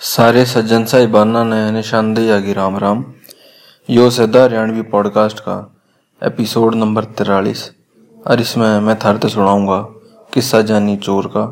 सारे 0.00 0.44
सज्जन 0.46 0.84
साहिबाना 0.84 1.42
ने 1.44 1.70
निशानदेही 1.70 2.30
आगे 2.30 2.52
राम 2.52 2.76
राम। 2.78 3.04
यो 3.88 4.08
सदा 4.10 4.42
हरियाणवी 4.44 4.82
पॉडकास्ट 4.82 5.40
का 5.40 5.56
एपिसोड 6.22 6.74
नंबर 6.74 7.04
तिरालीस। 7.18 7.68
और 8.26 8.40
इसमें 8.40 8.80
मैं 8.80 8.96
थारते 8.98 9.28
सुनाऊँगा 9.28 9.78
किस्सा 10.34 10.60
जानी 10.62 10.96
चोर 10.96 11.26
का। 11.26 11.44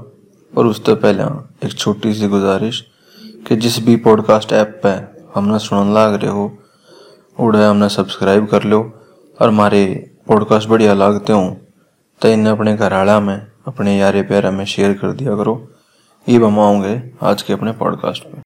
और 0.52 0.66
उससे 0.66 0.94
पहले 0.94 1.22
एक 1.66 1.76
छोटी 1.78 2.14
सी 2.14 2.28
गुजारिश 2.28 2.80
कि 3.48 3.56
जिस 3.56 3.78
भी 3.86 3.96
पॉडकास्ट 3.98 4.52
ऐप 4.52 4.80
पे 4.82 4.96
हमने 5.34 5.58
सुनने 5.58 5.94
लाग 5.94 6.14
रहे 6.14 6.30
हो, 6.30 6.50
उड़े 7.40 7.64
हमने 7.64 7.88
सब्सक्राइब 7.90 8.46
कर 8.46 8.64
लो। 8.64 8.82
और 9.40 9.48
हमारे 9.48 9.84
पॉडकास्ट 10.28 10.68
बढ़िया 10.68 10.94
लागते 10.94 11.32
हो 11.32 11.56
तो 12.20 12.28
इन्हें 12.28 12.52
अपने 12.52 12.76
घर 12.76 13.20
में, 13.20 13.46
अपने 13.66 13.98
यारे 13.98 14.22
प्यारे 14.22 14.50
में 14.50 14.64
शेयर 14.66 14.92
कर 14.92 15.12
दिया 15.12 15.36
करो। 15.36 15.66
ये 16.28 16.36
हम 16.36 16.58
आओगे 16.60 17.00
आज 17.22 17.42
के 17.42 17.52
अपने 17.52 17.72
पॉडकास्ट 17.72 18.24
में 18.26 18.42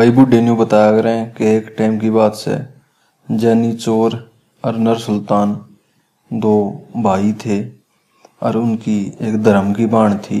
भाई 0.00 0.10
बुढ़े 0.10 0.40
ने 0.40 0.52
बताया 0.52 0.92
करें 0.92 1.30
कि 1.30 1.44
एक 1.46 1.66
टाइम 1.78 1.98
की 1.98 2.10
बात 2.10 2.34
से 2.34 2.54
जैनी 3.28 3.72
चोर 3.72 4.14
और 4.64 4.76
नर 4.76 4.98
सुल्तान 4.98 5.52
दो 6.30 6.52
भाई 6.96 7.32
थे 7.44 7.58
और 8.42 8.56
उनकी 8.56 8.96
एक 9.20 9.36
धर्म 9.42 9.72
की 9.74 9.86
बाण 9.86 10.16
थी, 10.18 10.40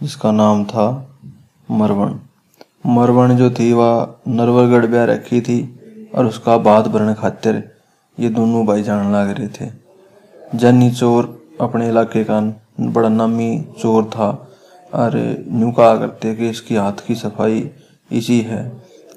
जिसका 0.00 0.32
नाम 0.32 0.64
था 0.64 0.86
मरवण। 1.70 2.14
मरवण 2.86 3.36
जो 3.36 3.50
थी, 3.50 3.72
वह 3.72 4.14
नरवरगढ़ 4.28 4.86
ब्याह 4.86 5.04
रखी 5.04 5.40
थी 5.40 5.60
और 6.14 6.26
उसका 6.26 6.56
बात 6.60 6.88
भरने 6.88 7.14
खातिर 7.14 7.62
ये 8.18 8.28
दोनों 8.30 8.66
भाई 8.66 8.82
जान 8.82 9.14
लग 9.14 9.36
रहे 9.38 9.48
थे। 9.50 9.70
जैनी 10.54 10.90
चोर 10.92 11.34
अपने 11.60 11.88
इलाके 11.88 12.24
का 12.24 12.40
बड़ा 12.80 13.08
नामी 13.10 13.54
चोर 13.80 14.10
था 14.10 14.30
और 14.94 15.18
यूँ 15.52 15.72
कहा 15.72 15.94
करते 15.96 16.34
कि 16.34 16.50
इसकी 16.50 16.76
हाथ 16.76 17.06
की 17.06 17.14
सफ़ाई 17.14 17.70
इसी 18.10 18.40
है 18.40 18.62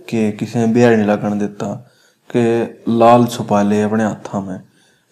कि 0.09 0.31
किसी 0.31 0.59
ने 0.59 0.67
बेर 0.67 0.97
नहीं 0.97 1.07
लगन 1.07 1.39
देता 1.39 1.73
कि 2.29 2.83
लाल 2.89 3.25
छुपा 3.25 3.61
ले 3.61 3.81
अपने 3.81 4.03
हाथा 4.03 4.39
में। 4.41 4.61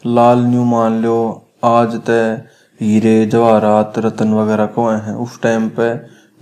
लाल 0.05 0.39
न्यू 0.39 0.63
मान 0.63 1.01
लो 1.01 1.47
आज 1.63 1.95
तय 1.95 2.43
हीरे, 2.81 3.25
जवाहरात, 3.25 3.99
रतन 3.99 4.33
वगैरह 4.33 4.65
को 4.65 4.87
हैं? 4.89 5.13
उस 5.13 5.41
टाइम 5.41 5.69
पे 5.69 5.93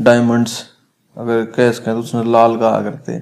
डायमंड्स, 0.04 0.64
अगर 1.18 1.44
कैस 1.46 1.80
कहें 1.80 1.96
तो 1.96 2.02
उसने 2.02 2.32
लाल 2.32 2.58
कहा 2.58 2.82
करते। 2.82 3.20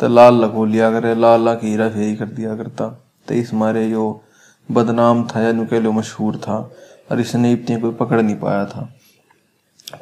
तो 0.00 0.08
लाल 0.08 0.34
लगो 0.34 0.64
लिया 0.64 0.90
करे, 0.90 1.14
लाल 1.14 1.44
ला 1.44 1.52
हीरा 1.62 1.88
फेरी 1.88 2.16
कर 2.16 2.26
दिया 2.26 2.56
करता। 2.56 2.88
तो 3.28 3.34
इस 3.34 3.54
मारे 3.54 3.90
जो 3.90 4.24
बदनाम 4.70 5.26
था, 5.26 5.40
या 5.40 5.52
कह 5.52 5.80
लो 5.80 5.92
मशहूर 5.92 6.36
था, 6.36 6.70
और 7.12 7.20
इसने 7.20 7.52
इतनी 7.52 7.80
कोई 7.80 7.90
पकड़ 7.90 8.22
नहीं 8.22 8.36
पाया 8.36 8.64
था। 8.64 8.88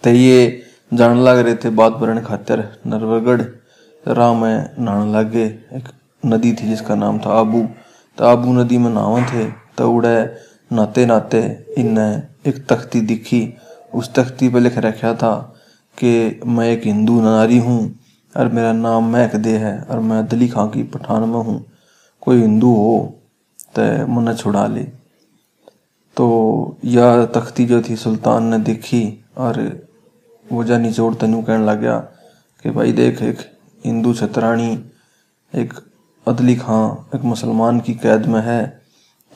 तो 0.04 0.10
ये 0.10 0.62
जान 0.92 1.18
लग 1.18 1.38
रहे 1.38 1.54
थे, 1.54 1.70
बात 1.70 1.92
भरण 1.92 2.20
खातर। 2.20 2.60
नरवरगढ़ 2.86 3.42
राह 4.06 4.32
में 4.34 4.74
नहाने 4.78 5.12
लग। 5.12 5.30
गए 5.30 5.46
एक 5.74 5.88
नदी 6.22 6.52
थी 6.52 6.68
जिसका 6.68 6.94
नाम 6.94 7.18
था 7.18 7.30
आबू। 7.30 7.62
तो 8.18 8.24
आबू 8.24 8.52
नदी 8.52 8.78
में 8.78 8.90
नहावा 8.90 9.20
थे। 9.22 9.44
तो 9.78 9.90
उड़े 9.92 10.16
नहाते 10.72 11.06
नहाते 11.06 11.40
इन 11.78 11.98
एक 12.46 12.64
तख्ती 12.66 13.00
दिखी। 13.00 13.42
उस 13.94 14.12
तख्ती 14.14 14.48
पर 14.48 14.60
लिख 14.60 14.78
रखा 14.78 15.12
था 15.14 15.34
कि 15.98 16.40
मैं 16.46 16.68
एक 16.70 16.86
हिंदू 16.86 17.20
नारी 17.20 17.58
हूँ 17.58 17.80
और 18.34 18.48
मेरा 18.48 18.72
नाम 18.72 19.10
महक 19.12 19.34
दे 19.36 19.56
है 19.56 19.78
और 19.80 20.00
मैं 20.00 20.26
दली 20.28 20.48
खां 20.48 20.68
की 20.68 20.82
पठान 20.82 21.28
में 21.28 21.40
हूँ। 21.40 21.64
कोई 22.22 22.40
हिंदू 22.40 22.74
हो 22.74 22.96
तो 23.74 24.06
मन 24.06 24.32
छुड़ा 24.34 24.66
ले। 24.66 24.82
तो 26.16 26.26
यह 26.84 27.24
तख्ती 27.24 27.64
जो 27.66 27.82
थी 27.82 27.96
सुल्तान 27.96 28.44
ने 28.44 28.58
देखी 28.58 29.02
और 29.38 29.58
वो 30.48 30.64
जा 30.64 30.78
निचोड़ 30.78 31.14
तेन 31.14 31.42
कहने 31.42 31.64
लग 31.66 31.80
गया 31.80 31.98
कि 32.64 32.70
भाई 32.70 32.92
देख, 32.92 33.22
एक 33.22 33.38
हिंदू 33.84 34.12
छतराणी, 34.14 34.72
एक 35.52 35.72
अदली 36.26 36.54
खां, 36.56 36.88
एक 37.14 37.24
मुसलमान 37.24 37.80
की 37.80 37.94
कैद 37.96 38.26
में 38.26 38.40
है, 38.42 38.64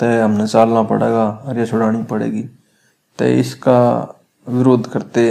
तय 0.01 0.21
हमने 0.21 0.47
चालना 0.47 0.83
पड़ेगा 0.85 1.27
अरे 1.47 1.67
छुड़ानी 1.67 2.03
पड़ेगी। 2.05 2.43
तय 3.19 3.39
इसका 3.41 3.81
विरोध 4.47 4.87
करते 4.87 5.29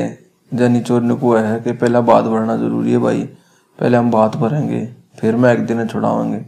जैनी 0.52 0.82
चोर 0.82 1.02
ने 1.02 1.16
को 1.16 1.36
है 1.36 1.60
कि 1.60 1.72
पहला 1.74 2.02
बात 2.04 2.26
भरना 2.26 2.56
ज़रूरी 2.58 2.92
है 2.92 2.98
भाई, 3.00 3.24
पहले 3.80 3.98
हम 3.98 4.12
बात 4.12 4.36
भरेंगे 4.38 4.86
फिर 5.20 5.36
मैं 5.36 5.54
एक 5.54 5.66
दिन 5.66 5.88
छुड़ावेंगे 5.88 6.46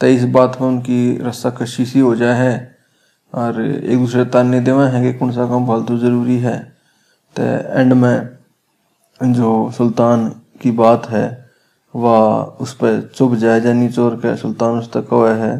तो 0.00 0.06
इस 0.06 0.24
बात 0.26 0.56
में 0.60 0.66
उनकी 0.68 1.16
रस्सा 1.18 1.50
कशी 1.52 1.84
सी 1.86 2.00
हो 2.00 2.14
जाए 2.16 2.34
है, 2.36 2.76
और 3.32 3.60
एक 3.60 3.98
दूसरे 3.98 4.24
ताने 4.26 4.60
देवे 4.60 4.84
हैं 4.86 5.02
कि 5.02 5.18
कौन 5.18 5.32
सा 5.32 5.46
काम 5.48 5.66
फालतू 5.66 5.96
ज़रूरी 5.98 6.38
है। 6.38 6.56
तो 7.38 7.44
एंड 7.72 7.92
में 7.92 9.32
जो 9.32 9.70
सुल्तान 9.70 10.28
की 10.60 10.70
बात 10.70 11.08
है, 11.10 11.26
वह 11.94 12.56
उस 12.60 12.72
पर 12.74 13.00
चुप 13.14 13.34
जाए 13.34 13.60
जानी 13.60 13.88
चोर 13.88 14.14
के 14.16 14.34
सुल्तान 14.36 14.78
उस 14.78 14.92
तक 14.92 15.06
कहा 15.10 15.34
है 15.36 15.56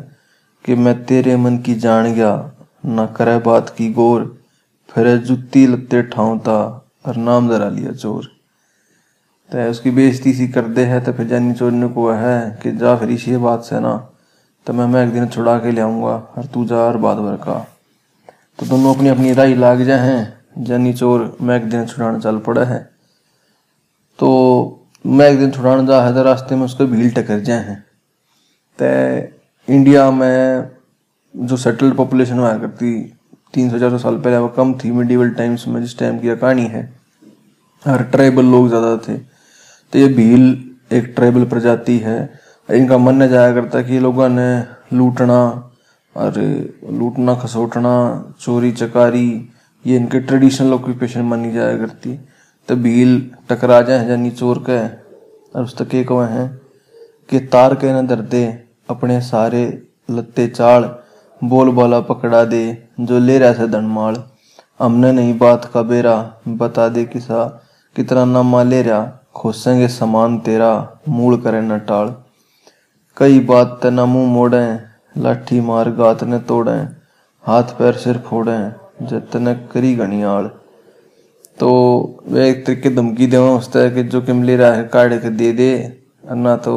कि 0.65 0.75
मैं 0.75 0.95
तेरे 1.05 1.37
मन 1.37 1.59
की 1.59 1.75
जान 1.77 2.13
गया, 2.15 2.51
ना 2.87 3.07
करे 3.07 3.37
बात 3.39 3.69
की 3.71 3.93
गोर, 3.93 4.25
फिर 4.89 5.17
जुत्ती 5.19 5.67
लगते 5.67 6.03
ठाऊता 6.05 6.59
और 7.07 7.17
नाम 7.17 7.49
जरा 7.49 7.69
लिया 7.69 7.93
चोर। 7.93 8.25
तो 9.51 9.71
उसकी 9.71 9.91
बेइज्जती 9.91 10.33
सी 10.33 10.49
कर 10.49 10.69
दे 10.69 10.85
है 10.85 11.01
तो 11.01 11.13
फिर 11.13 11.27
जानी 11.27 11.53
चोर 11.53 11.73
ने 11.73 11.89
को 11.89 12.11
है 12.13 12.59
कि 12.63 12.73
जा 12.73 12.97
फिर 12.97 13.11
इसी 13.11 13.37
बात 13.37 13.63
से 13.65 13.81
ना 13.81 13.97
तो 14.67 14.73
मैं 14.73 14.87
मैं 14.87 15.07
एक 15.07 15.13
दिन 15.13 15.27
छुड़ा 15.29 15.59
के 15.59 15.71
ले 15.71 15.81
आऊँगा, 15.81 16.09
और 16.09 16.45
तू 16.45 16.65
जा 16.65 16.77
और 16.77 16.97
बात 16.97 17.19
भर 17.19 17.37
का। 17.37 17.59
तो 18.59 18.67
दोनों 18.67 18.95
अपनी 18.95 19.09
अपनी 19.09 19.33
राय 19.33 19.55
लाग 19.55 19.83
जाए 19.83 20.09
हैं। 20.09 20.38
जानी 20.59 20.93
चोर 20.93 21.37
मैं 21.41 21.57
एक 21.57 21.69
दिन 21.71 21.87
छुड़ाने 21.87 22.21
चल 22.21 22.39
पड़ा 22.39 22.65
है। 22.65 22.79
तो 24.19 24.29
मैं 25.05 25.29
एक 25.31 25.39
दिन 25.39 25.51
छुड़ाने 25.51 25.87
जा 25.87 26.01
है 26.03 26.15
तो 26.15 26.23
रास्ते 26.23 26.57
में 26.57 26.65
उसको 26.65 26.87
भीड़ 26.87 27.13
टकर 27.15 27.41
जाए 27.41 27.65
हैं। 27.65 27.85
तो 28.79 29.73
इंडिया 29.73 30.11
में 30.11 30.71
जो 31.35 31.57
सेटल्ड 31.57 31.95
पॉपुलेशन 31.97 32.39
हुआ 32.39 32.53
करती, 32.59 32.93
तीन 33.55 33.71
सौ, 33.71 33.79
चार 33.79 33.91
सौ 33.91 33.99
साल 33.99 34.17
पहले 34.17 34.39
वो 34.39 34.49
कम 34.49 34.73
थी 34.75 34.91
मिडिवल 34.93 35.31
टाइम्स 35.31 35.67
में 35.69 35.81
जिस 35.83 35.99
टाइम 35.99 36.19
की 36.19 36.37
कहानी 36.37 36.67
है। 36.67 36.83
और 37.83 38.03
ट्राइबल 38.05 38.45
लोग 38.45 38.69
ज़्यादा 38.69 38.97
थे। 38.99 39.17
तो 39.17 39.99
ये 39.99 40.07
भील 40.09 40.43
एक 40.93 41.13
ट्राइबल 41.17 41.45
प्रजाति 41.45 41.99
है। 41.99 42.19
इनका 42.69 42.99
मानना 42.99 43.27
जाया 43.27 43.53
करता 43.55 43.83
कि 43.83 43.99
लोगों 43.99 44.29
ने 44.29 44.49
लूटना, 44.93 45.41
और 46.17 46.39
लूटना, 46.91 47.35
खसोटना, 47.35 47.95
चोरी, 48.41 48.73
चकारी 48.73 49.29
ये 49.85 49.97
इनके 49.97 50.21
ट्रेडिशनल 50.21 50.73
ऑक्यूपेशन 50.75 51.23
मानी 51.25 51.53
जाया 51.53 51.77
करती 51.79 52.17
तो 52.69 52.77
भील 52.77 53.21
टकरा 53.51 53.81
जाए, 53.83 54.07
जानी 54.07 54.31
चोर 54.31 54.59
के 54.69 54.79
और 55.55 55.65
उस 55.65 55.77
तक 55.79 55.95
एक 55.95 56.11
है 56.31 56.47
कि 57.31 57.39
तार 57.47 57.75
के 57.75 57.93
न 57.93 58.07
दर्दे 58.07 58.45
अपने 58.91 59.21
सारे 59.21 59.63
लत्ते 60.11 60.47
चाल, 60.49 60.85
बोल 61.41 61.71
बोला 61.71 62.01
पकड़ा 62.01 62.45
दे, 62.45 62.89
जो 63.01 63.19
ले 63.19 63.39
रहा 63.39 63.53
से 63.53 63.67
धनमाल 63.69 64.23
हमने 64.81 65.13
नहीं 65.13 65.37
बात 65.39 65.65
का 65.75 65.83
बेरा, 65.83 66.17
बता 66.49 66.89
दे 66.89 67.05
किसा 67.05 67.45
कितना 67.97 68.25
नामा 68.25 68.63
ले 68.63 68.83
रहा, 68.83 69.01
खोसेंगे 69.35 69.89
समान 69.89 70.39
तेरा, 70.41 70.99
मूल 71.09 71.37
करे 71.41 71.61
न 71.61 71.79
टाल। 71.81 72.15
कई 73.17 73.41
बात 73.41 73.79
ते 73.83 73.91
न 73.91 74.01
मुँह 74.09 74.33
मोड़े, 74.33 74.65
लाठी 75.17 75.61
मार 75.61 75.91
गात 75.93 76.25
ने 76.25 76.39
तोड़े, 76.41 76.77
हाथ 77.45 77.75
पैर 77.79 77.95
सिर 77.97 78.19
फोड़े। 78.27 78.59
जतन 79.03 79.53
करी 79.73 79.95
घनियाल 79.97 80.51
तो 81.59 81.69
वे 82.29 82.49
एक 82.51 82.65
तरीके 82.67 82.91
धमकी 82.91 83.27
देवा 83.27 83.51
उसता 83.51 83.89
कि 83.91 84.03
जो 84.05 84.21
किमली 84.23 84.57
रहा 84.57 84.73
है 84.73 84.85
काट 84.85 85.13
के 85.23 85.31
दे 85.31 85.53
दे 85.53 85.71
ना 86.27 86.57
तो 86.57 86.75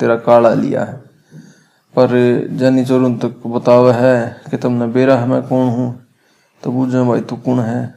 तेरा 0.00 0.16
काला 0.16 0.52
लिया 0.54 0.84
है। 0.84 0.96
पर 1.94 2.10
जानी 2.52 2.84
चोर 2.84 3.02
उन 3.02 3.16
तक 3.18 3.46
बतावा 3.46 3.92
है 3.92 4.40
कि 4.50 4.56
तुमने 4.56 4.86
बेरा 4.86 5.16
है, 5.16 5.26
मैं 5.28 5.42
कौन 5.42 5.68
हूँ? 5.68 6.06
तो 6.62 6.72
पूछे, 6.72 7.02
भाई 7.04 7.20
तू 7.20 7.36
कौन 7.36 7.60
है? 7.60 7.94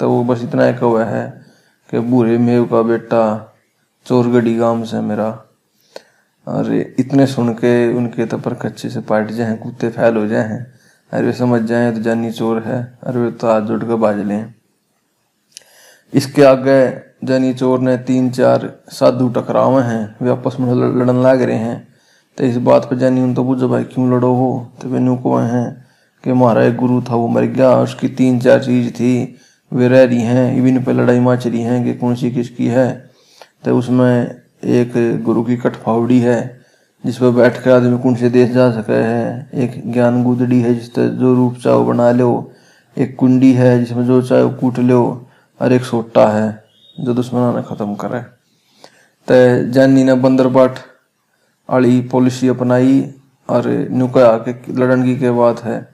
तो 0.00 0.10
वो 0.10 0.22
बस 0.24 0.42
इतना 0.42 0.66
एक 0.68 0.78
हुआ 0.78 1.04
है 1.04 1.26
कि 1.88 1.98
बूढ़े 2.00 2.38
मेव 2.38 2.64
का 2.64 2.82
बेटा 2.82 3.22
चोरगढ़ी 4.06 4.54
गाँव 4.54 4.84
से 4.84 5.00
मेरा। 5.00 5.28
और 6.46 6.72
इतने 6.74 7.26
सुन 7.26 7.52
के 7.54 7.92
उनके 7.94 8.26
तो 8.26 8.38
पर 8.38 8.54
कच्चे 8.54 8.88
से 8.88 9.00
पाट 9.00 9.30
जाए 9.30 9.56
कुत्ते 9.56 9.88
फैल 9.88 10.16
हो 10.16 10.26
जाए। 10.26 10.48
हैं 10.48 10.77
अरे 11.12 11.32
समझ 11.32 11.62
जाए 11.62 11.92
तो 11.92 12.02
जानी 12.02 12.30
चोर 12.30 12.62
है। 12.62 12.98
अरे 13.02 13.30
तो 13.30 13.46
हाथ 13.46 13.60
जोड़ 13.60 13.84
कर 13.84 13.94
बाज 13.94 14.18
लें। 14.18 14.54
इसके 16.14 16.42
आगे 16.42 17.08
जानी 17.26 17.54
चोर 17.54 17.78
ने 17.78 17.96
तीन, 17.96 18.30
चार 18.30 18.76
साधु 18.88 19.28
टकरावे 19.28 19.82
हैं। 19.82 20.16
वे 20.22 20.30
आपस 20.30 20.56
में 20.60 20.74
लड़न 20.74 21.22
लाग 21.22 21.42
रहे 21.42 21.56
हैं। 21.56 21.88
तो 22.38 22.44
इस 22.44 22.56
बात 22.56 22.84
पर 22.84 22.96
जानी, 22.96 23.20
उन 23.20 23.34
तो 23.34 23.44
पूछो, 23.44 23.68
भाई, 23.68 23.84
क्यों 23.84 24.10
लड़ो 24.10 24.34
हो? 24.34 24.72
तो 24.82 24.88
वे 24.88 25.22
को 25.22 25.36
हैं 25.36 25.86
कि 26.24 26.30
हमारा 26.30 26.64
एक 26.64 26.76
गुरु 26.76 27.02
था, 27.02 27.14
वो 27.14 27.28
मर 27.28 27.42
गया। 27.42 27.76
उसकी 27.76 28.08
तीन, 28.08 28.40
चार 28.40 28.64
चीज़ 28.64 28.90
थी। 28.90 29.36
वे 29.72 29.88
रह 29.88 30.04
रही 30.04 30.22
हैं। 30.22 30.56
इवन 30.56 30.84
पे 30.84 30.92
लड़ाई 30.92 31.20
माच 31.20 31.46
रही 31.46 31.62
हैं 31.62 31.84
कि 31.84 31.94
कौन 31.94 32.14
सी 32.14 32.30
किसकी 32.30 32.66
है? 32.66 33.10
तो 33.64 33.78
उसमें 33.78 34.42
एक 34.64 35.22
गुरु 35.22 35.42
की 35.42 35.56
कठफावड़ी 35.56 36.20
है। 36.20 36.57
जिस 37.06 37.16
पर 37.18 37.30
बैठ 37.30 37.62
कर 37.62 37.70
आदमी 37.70 37.98
कुंड 37.98 38.16
से 38.16 38.30
देश 38.30 38.50
जा 38.50 38.70
सके 38.70 38.92
है। 38.92 39.50
एक 39.54 39.92
ज्ञान 39.92 40.24
गुदड़ी 40.24 40.60
है 40.60 40.74
जिस 40.74 40.94
तरह 40.94 41.08
जो 41.08 41.34
रूप 41.34 41.56
चाहो 41.56 41.84
बना 41.84 42.12
लो। 42.12 42.52
एक 42.98 43.16
कुंडी 43.16 43.52
है 43.52 43.78
जिसमें 43.78 44.06
जो 44.06 44.22
चाहे 44.22 44.48
कूट 44.48 44.78
लो। 44.78 45.26
और 45.62 45.72
एक 45.72 45.82
सोटा 45.82 46.28
है 46.28 46.64
जो 47.00 47.14
दुश्मना 47.14 47.52
ने 47.52 47.62
खत्म 47.62 47.94
करे। 47.94 48.20
तो 49.30 49.70
जानी 49.72 50.04
ने 50.04 50.14
बंदर 50.14 50.48
बाट 50.48 50.78
आली 51.70 52.00
पॉलिसी 52.00 52.48
अपनाई 52.48 53.14
और 53.48 53.88
नुका 53.90 54.44
के 54.48 54.72
लड़न 54.72 55.04
की 55.04 55.16
के 55.16 55.30
बात 55.30 55.60
है। 55.64 55.88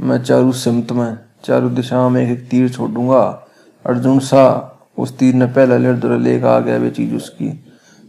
मैं 0.00 0.22
चारू 0.22 0.52
सिमत 0.52 0.92
में, 0.92 1.18
चारू 1.44 1.68
दिशा 1.68 2.08
में 2.08 2.22
एक 2.22 2.38
एक 2.38 2.48
तीर 2.48 2.68
छोड़ूँगा। 2.68 3.46
अर्जुन 3.86 4.18
सा 4.18 4.70
उस 4.98 5.18
तीर 5.18 5.34
ने 5.34 5.46
पहला 5.46 5.76
लेकर 5.76 6.18
लेकर 6.18 6.46
आ 6.46 6.60
गया 6.60 6.76
वे 6.76 6.90
चीज़ 6.90 7.14
उसकी। 7.14 7.64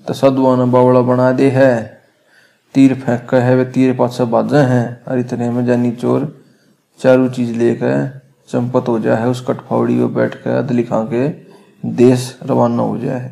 तो 0.08 0.14
सदवा 0.14 0.56
ने 0.56 0.66
बावड़ा 0.66 1.02
बना 1.02 1.32
दे 1.32 1.50
है। 1.50 1.95
तीर 2.75 2.94
फेंक 2.94 3.33
है, 3.33 3.56
वे 3.56 3.66
तीर 3.66 3.95
पास 3.95 4.22
बाजे 4.22 4.57
हैं 4.57 5.04
और 5.06 5.19
इतने 5.19 5.50
में 5.50 5.66
जानी 5.66 5.92
चोर 5.92 6.44
चारू 7.00 7.30
चीज़ 7.30 7.57
लेकर 7.57 8.22
चंपत 8.50 8.88
हो 8.88 9.00
जाए, 9.00 9.25
उस 9.25 9.45
कटफावड़ी 9.48 9.95
में 9.95 10.13
बैठ 10.13 10.36
कर 10.36 10.50
अदली 10.50 10.83
खां 10.83 11.06
के 11.06 11.27
देश 11.86 12.39
रवाना 12.44 12.83
हो 12.83 12.98
जाए। 12.98 13.31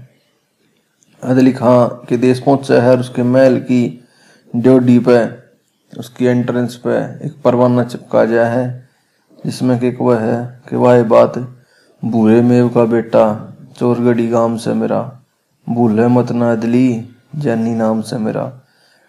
अदली 1.23 1.51
खां 1.51 1.87
के 1.87 2.17
देश 2.17 2.39
पहुँचा 2.39 2.81
है 2.81 2.91
और 2.91 2.99
उसके 2.99 3.23
महल 3.23 3.59
की 3.59 4.03
ड्योडी 4.55 4.99
पे, 4.99 5.25
उसकी 5.99 6.25
एंट्रेंस 6.25 6.75
पे 6.75 7.25
एक 7.25 7.41
परवाना 7.45 7.83
चिपका 7.83 8.25
जाए 8.25 8.55
है, 8.55 8.89
जिसमें 9.45 9.79
कि 9.79 9.95
वह 10.01 10.19
है 10.19 10.61
कि 10.69 10.75
वह 10.75 11.03
बात 11.03 11.37
भूरे 12.03 12.41
मेव 12.41 12.69
का 12.69 12.85
बेटा, 12.85 13.25
चोरगढ़ी 13.77 14.27
गाँव 14.27 14.57
से 14.57 14.73
मेरा, 14.73 15.19
भूले 15.69 16.07
मत 16.07 16.31
ना 16.31 16.51
अदली 16.51 17.05
जैनी 17.35 17.75
नाम 17.75 18.01
से 18.01 18.17
मेरा। 18.17 18.51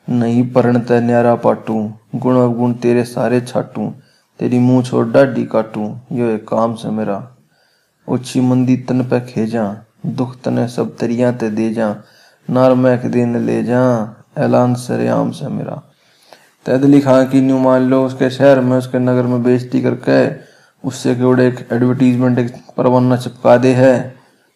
नहीं 0.08 0.52
परण 0.52 0.80
तय 0.80 1.00
न्यारा 1.00 1.34
पाटू, 1.34 1.92
गुण 2.14 2.36
अवगुण 2.36 2.72
तेरे 2.72 3.04
सारे 3.04 3.40
छाटू, 3.40 3.92
तेरी 4.38 4.58
मुँह 4.58 4.82
छोड़ 4.82 5.08
डाडी 5.08 5.44
काटू, 5.44 5.96
यो 6.12 6.28
एक 6.28 6.48
काम 6.48 6.74
से 6.74 6.90
मेरा। 6.90 7.36
ओछी 8.08 8.40
मंदी 8.40 8.76
तन 8.76 9.02
पे 9.02 9.20
खेजा, 9.20 9.76
दुख 10.06 10.40
तने 10.40 10.68
सब 10.68 10.96
तरिया 10.96 11.32
ते 11.32 11.50
दे 11.50 11.72
जा 11.72 11.96
नार 12.50 12.74
मैक 12.74 13.06
दिन 13.06 13.36
ले 13.36 13.62
जा, 13.62 14.14
ऐलान 14.38 14.74
सरेआम 14.74 15.30
से 15.30 15.48
मेरा। 15.48 15.82
तैदली 16.66 17.00
खां 17.00 17.26
की 17.26 17.40
न्यू 17.40 17.58
मान 17.58 17.82
लो, 17.82 18.06
उसके 18.06 18.30
शहर 18.30 18.60
में, 18.60 18.78
उसके 18.78 18.98
नगर 18.98 19.22
में 19.22 19.42
बेइज्जती 19.42 19.82
करके, 19.82 20.36
उससे 20.88 21.14
केवड़े 21.14 21.48
एक 21.48 21.68
एडवर्टीजमेंट, 21.72 22.38
एक 22.38 22.54
परवाना 22.76 23.16
चिपका 23.16 23.56
दे 23.56 23.72
है, 23.74 24.14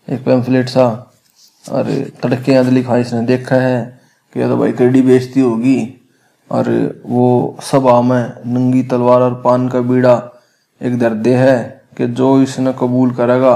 एक 0.09 0.25
पैम्फलेट 0.25 0.69
सा। 0.69 1.13
और 1.73 2.11
तड़के 2.23 2.55
अदली 2.55 2.83
खां 2.83 2.99
इसने, 2.99 3.23
देखा 3.23 3.57
है। 3.57 3.98
कि 4.35 4.41
तो 4.41 4.57
भाई 4.57 4.73
कड़ी 4.73 5.03
बेइज्जती 5.03 5.41
होगी। 5.41 5.95
और 6.51 6.69
वो 7.07 7.57
सब 7.63 7.87
आम 7.89 8.13
है। 8.13 8.43
नंगी 8.47 8.83
तलवार 8.83 9.21
और 9.21 9.35
पान 9.45 9.69
का 9.69 9.81
बीड़ा 9.81 10.15
एक 10.81 10.99
दर्दे 10.99 11.35
है 11.35 11.83
कि 11.97 12.07
जो 12.09 12.41
इसने 12.43 12.73
कबूल 12.73 13.11
करेगा, 13.11 13.55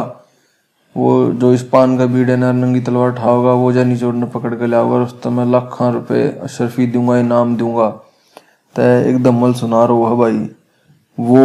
वो 0.96 1.32
जो 1.32 1.52
इस 1.54 1.62
पान 1.62 1.96
का 1.98 2.06
बीड़े 2.06 2.36
ने 2.36 2.52
नंगी 2.52 2.80
तलवार 2.80 3.10
उठाओगा 3.10 3.52
वो 3.52 3.72
जानी 3.72 3.96
चोर 3.96 4.14
ने 4.14 4.26
पकड़ 4.26 4.54
के 4.54 4.66
लाओगा 4.66 4.96
उस 4.96 5.20
तो 5.22 5.30
मैं 5.30 5.46
लाखों 5.46 5.92
रुपए 5.92 6.22
अशरफी 6.42 6.86
दूँगा, 6.86 7.18
इनाम 7.18 7.56
दूँगा। 7.56 7.88
तय 8.76 9.04
एक 9.08 9.22
दमल 9.22 9.54
सुना 9.54 9.84
रो 9.84 10.04
है 10.06 10.16
भाई। 10.16 10.48
वो 11.18 11.44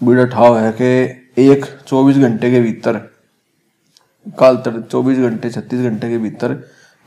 बीड़ा 0.00 0.24
ठाव 0.26 0.58
है 0.58 0.72
कि 0.72 1.42
एक 1.42 1.64
चौबीस 1.86 2.16
घंटे 2.18 2.50
के 2.50 2.60
भीतर, 2.60 2.96
काल 4.38 4.56
तर 4.56 4.80
चौबीस 4.82 5.18
घंटे, 5.18 5.50
छत्तीस 5.50 5.80
घंटे 5.80 6.08
के 6.10 6.18
भीतर 6.18 6.54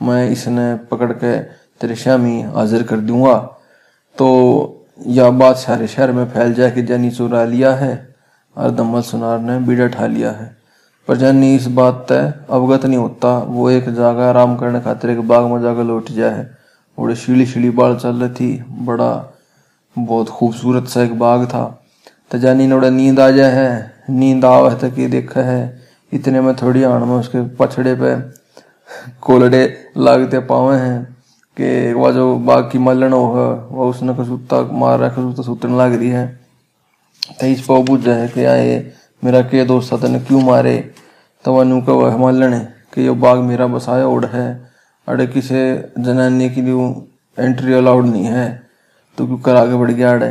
मैं 0.02 0.30
इसने 0.30 0.74
पकड़ 0.74 1.12
के 1.12 1.38
तेरे 1.80 1.94
श्यामी 1.94 2.42
हाजिर 2.42 2.82
कर 2.82 2.96
दूँगा। 2.96 3.34
तो 4.18 4.86
यह 5.06 5.30
बात 5.30 5.56
सारे 5.56 5.86
शहर 5.86 6.12
में 6.12 6.24
फैल 6.24 6.54
जाए 6.54 6.70
कि 6.70 6.82
जानी 6.82 7.10
चुरा 7.10 7.44
लिया 7.44 7.74
है 7.74 8.14
और 8.56 8.70
दमल 8.70 9.00
सुनार 9.00 9.40
ने 9.40 9.58
बीड़ा 9.58 9.86
ठा 9.86 10.06
लिया 10.06 10.30
है। 10.30 10.56
पर 11.08 11.16
जानी 11.16 11.54
इस 11.54 11.66
बात 11.66 12.06
तय 12.08 12.34
अवगत 12.50 12.86
नहीं 12.86 12.98
होता, 12.98 13.38
वो 13.38 13.70
एक 13.70 13.88
जागा 13.94 14.28
आराम 14.28 14.56
करने 14.56 14.80
खातिर 14.80 15.10
एक 15.10 15.28
बाग 15.28 15.44
में 15.44 15.62
जाकर 15.62 15.84
लौट 15.84 16.10
जाए। 16.10 16.46
बड़े 16.98 17.16
शीली 17.16 17.46
शीली 17.46 17.70
बाल 17.70 17.96
चल 17.96 18.16
रही 18.16 18.30
थी, 18.30 18.64
बड़ा, 18.70 19.34
बहुत 19.98 20.28
खूबसूरत 20.28 20.88
सा 20.88 21.02
एक 21.02 21.18
बाग 21.18 21.46
था। 21.46 21.84
तो 22.30 22.38
जानी 22.38 22.66
नोड़ा 22.66 22.90
नींद 22.90 23.20
आ 23.20 23.30
जाए 23.30 23.50
है, 23.50 23.92
नींद 24.10 24.44
आव 24.44 24.74
तक 24.74 24.98
ये 24.98 25.06
देखा 25.06 25.40
है, 25.40 25.82
इतने 26.12 26.40
में 26.40 26.54
थोड़ी 26.56 26.82
आण 26.82 27.04
में 27.04 27.14
उसके 27.14 27.42
पछड़े 27.56 27.94
पे 27.94 28.43
कोलड़े 29.20 29.90
लागते 29.96 30.38
पावे 30.38 30.76
हैं 30.76 31.16
कि 31.56 31.92
वह 31.92 32.10
जो 32.12 32.36
बाग 32.36 32.70
की 32.72 32.78
मलन 32.78 33.12
हो, 33.12 33.68
वह 33.72 33.86
उसने 33.86 34.14
कसूता 34.14 34.62
मार 34.72 34.98
रहा 34.98 35.08
कसूता 35.08 35.42
सूतने 35.42 35.78
लाग 35.78 35.94
रही 35.94 36.08
है। 36.08 36.40
तो 37.40 37.46
इस 37.46 37.60
पर 37.60 37.82
बुझ 37.82 38.00
जाए 38.00 38.28
कि 38.28 38.44
आए, 38.44 38.92
मेरा 39.24 39.40
के 39.40 39.64
दोस्त 39.64 39.92
था 39.92 39.96
तेने 39.96 40.20
क्यों 40.20 40.40
मारे? 40.40 40.90
तो 41.44 41.54
वह 41.54 41.64
नू 41.64 41.82
का 41.82 41.92
वह 41.92 42.16
मालन 42.16 42.54
कि 42.94 43.02
ये 43.02 43.10
बाग 43.10 43.38
मेरा 43.38 43.66
बसाया 43.66 44.06
ओढ़ 44.06 44.24
है। 44.24 44.70
अड़े 45.08 45.26
किसी 45.26 45.54
जनानी 46.02 46.50
की 46.50 46.60
एंट्री 47.42 47.72
अलाउड 47.72 48.06
नहीं 48.06 48.24
है। 48.24 48.62
तो 49.18 49.26
क्यों 49.26 49.38
कर 49.38 49.56
आगे 49.56 49.74
बढ़ 49.74 49.90
गया 49.90 50.10
अड़े? 50.10 50.30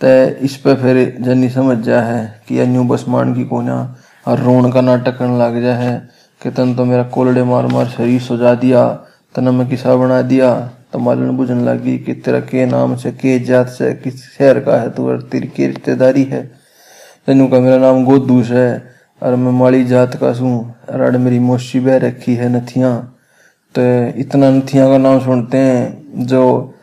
तय 0.00 0.38
इस 0.40 0.56
पे 0.56 0.74
फिर 0.74 1.16
जनी 1.20 1.50
समझ 1.50 1.78
जा 1.78 2.02
है 2.02 2.42
कि 2.48 2.58
अन्यू 2.58 2.84
बस 2.84 3.04
मान 3.08 3.34
की 3.34 3.44
कोना, 3.44 3.96
और 4.28 4.38
रोन 4.38 4.72
का 4.72 4.80
नाटक 4.80 5.18
करने 5.18 5.38
लग 5.38 5.62
जा 5.62 5.74
है। 5.74 6.08
कि 6.40 6.50
तन 6.50 6.74
तो 6.74 6.84
मेरा 6.84 7.02
कोलड़े 7.04 7.42
मार 7.44 7.66
मार 7.66 7.86
शरीर 7.88 8.20
सजा 8.22 8.54
दिया, 8.54 8.86
तना 9.34 9.50
मैं 9.52 9.68
किसा 9.68 9.96
बना 9.96 10.20
दिया। 10.22 10.54
तो 10.92 10.98
मालन 10.98 11.36
बुझन 11.36 11.60
लगी 11.60 11.98
कि 11.98 12.14
तेरा 12.14 12.40
के 12.40 12.64
नाम 12.66 12.94
से, 12.96 13.10
के 13.12 13.38
जात 13.40 13.68
से, 13.68 13.92
किस 13.94 14.22
शहर 14.28 14.60
का 14.60 14.76
है 14.76 14.90
तो 14.90 15.16
तेरी 15.22 15.48
की 15.48 15.66
रिश्तेदारी 15.66 16.24
है। 16.24 16.42
तेनू 17.26 17.46
का 17.48 17.60
मेरा 17.60 17.78
नाम 17.78 18.04
गोदूस 18.04 18.50
है, 18.50 18.70
और 19.22 19.36
मैं 19.36 19.52
माड़ी 19.52 19.84
जात 19.84 20.16
का 20.16 20.32
सूँ, 20.32 20.58
और 20.90 21.16
मेरी 21.18 21.38
मोशी 21.38 21.80
बह 21.80 21.96
रखी 21.98 22.34
है 22.34 22.48
नथिया। 22.48 22.96
तो 23.74 23.82
इतना 24.18 24.50
नथिया 24.50 24.88
का 24.88 24.98
नाम 24.98 25.20
सुनते 25.20 25.58
हैं, 25.58 26.26
जो 26.26 26.74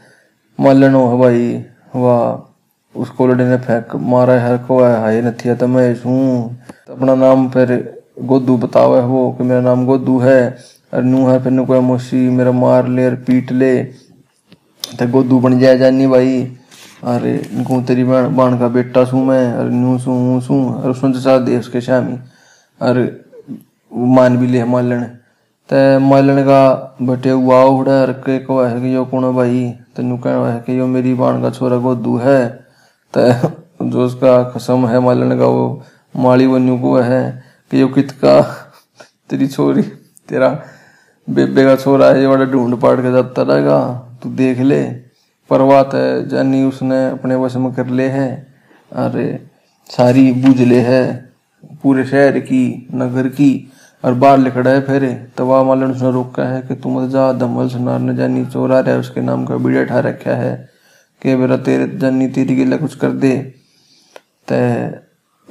मालनो 0.60 1.08
है 1.08 1.18
भाई 1.20 1.66
वाह 1.96 3.00
उसको 3.02 3.28
लड़े 3.28 3.46
ने 3.46 3.58
फेंक, 3.58 3.96
मारा 3.96 4.34
है 4.34 4.58
को 4.58 4.82
है, 4.84 5.00
हाय 5.02 5.22
नथिया 5.22 5.56
तो 5.56 5.68
मैं 5.68 5.94
हूँ 6.02 6.58
अपना 6.90 7.16
नाम 7.16 7.50
फिर 7.50 7.97
गोदू 8.18 8.58
बतावे 8.58 9.02
वो 9.02 9.32
कि 9.32 9.44
मेरा 9.44 9.62
नाम 9.62 9.86
गोदू 9.86 10.18
है, 10.20 10.58
और 10.94 11.04
नू 11.04 11.26
है 11.28 11.40
फिर 11.44 11.66
कोई 11.66 11.80
मोशी 11.82 12.30
मेरा 12.30 12.52
मार 12.54 12.88
ले 12.88 13.06
और 13.06 13.16
पीट 13.28 13.52
ले। 13.52 13.78
तो 14.94 15.08
गोदू 15.12 15.40
बन 15.40 15.60
जाए 15.60 15.78
जानी 15.78 16.08
भाई। 16.08 16.42
अरे 17.06 17.34
इनको 17.54 17.82
तेरी 17.82 18.04
बाण 18.04 18.58
का 18.60 18.68
बेटा 18.70 19.04
सू 19.06 19.24
मैं 19.24 19.52
अरे 19.54 19.70
नू 19.72 19.98
सू 20.00 20.40
सू, 20.42 20.56
और 20.72 20.90
उसने 20.90 21.12
तो 21.14 21.40
दे 21.40 21.58
उसके 21.60 21.82
शामी 21.82 22.18
और 22.82 23.00
मान 23.92 24.38
भी 24.38 24.48
ले 24.48 24.64
मालन। 24.66 25.04
ते 25.70 25.98
मालन 26.00 26.42
का 26.44 26.98
बटे 27.02 27.30
हुआ 27.30 27.62
उड़ा 27.64 28.04
रखे 28.06 28.38
को 28.40 28.62
है 28.62 28.80
कि 28.82 28.96
यो 28.96 29.04
कौन 29.06 29.32
भाई? 29.36 29.70
तेन 29.96 30.18
कहना 30.18 30.52
है 30.52 30.60
कि 30.60 30.80
यो 30.80 30.86
मेरी 30.88 31.14
बाण 31.14 31.42
का 31.42 31.50
छोरा 31.50 31.78
गोदू 31.78 32.18
है। 32.18 32.48
तो 33.14 33.22
जो 33.84 34.06
उसका 34.06 34.42
कसम 34.56 34.88
है 34.88 35.00
मालन 35.00 35.38
का, 35.40 35.46
वो 35.46 35.84
माली 36.16 36.48
बनू 36.48 36.78
को 36.80 36.96
है। 36.98 37.47
कि 37.72 37.82
यो 37.82 37.88
कित 37.88 38.12
का, 38.12 38.42
तेरी 39.30 39.48
छोरी, 39.48 39.82
तेरा 40.30 40.64
बेबे 41.30 41.64
का 41.64 41.76
छोरा 41.76 42.08
है, 42.08 42.22
ये 42.22 42.28
बड़ा 42.28 42.46
ढूंढ 42.46 42.76
पाट 42.76 42.98
के 42.98 43.12
जाता 43.12 43.42
रहेगा। 43.42 44.10
तू 44.24 44.30
देख 44.30 44.60
ले, 44.60 44.84
परवात 45.50 45.94
है, 45.94 46.30
जानी 46.30 46.64
उसने 46.64 47.10
अपने 47.10 47.36
वश 47.36 47.56
में 47.56 47.74
कर 47.74 47.88
ले 47.88 48.08
है। 48.08 48.48
अरे, 48.94 49.48
सारी 49.88 50.32
बुझ 50.32 50.62
ले 50.62 50.80
है, 50.80 51.30
पूरे 51.84 52.06
शहर 52.06 52.40
की, 52.40 52.88
नगर 52.94 53.28
की, 53.28 53.72
और 54.04 54.14
बाहर 54.14 54.38
लिखड़ा 54.38 54.72
है 54.72 54.82
फेरे। 54.82 55.28
तवा 55.38 55.64
मालन 55.64 55.92
उसने 55.92 56.12
रोका 56.12 56.44
है 56.44 56.62
कि 56.62 56.76
तुम 56.76 57.10
जा 57.10 57.34
दमल 57.34 57.68
सुनार 57.68 58.00
ने 58.00 58.16
जानी 58.16 58.46
चोरा 58.46 58.80
रहा 58.80 58.96
उसके 58.96 59.22
नाम 59.22 59.46
का 59.46 59.58
बीड़ा 59.58 59.84
ठा 59.84 60.00
रखा 60.00 60.32
है। 60.32 60.70
कि 61.22 61.36
बेरा 61.36 61.58
तेरे, 61.58 61.98
जानी 61.98 62.28
तेरी 62.28 62.56
गिला 62.56 62.78
कुछ 62.78 62.96
कर 62.96 63.12
दे। 63.12 63.54
तय 64.48 65.00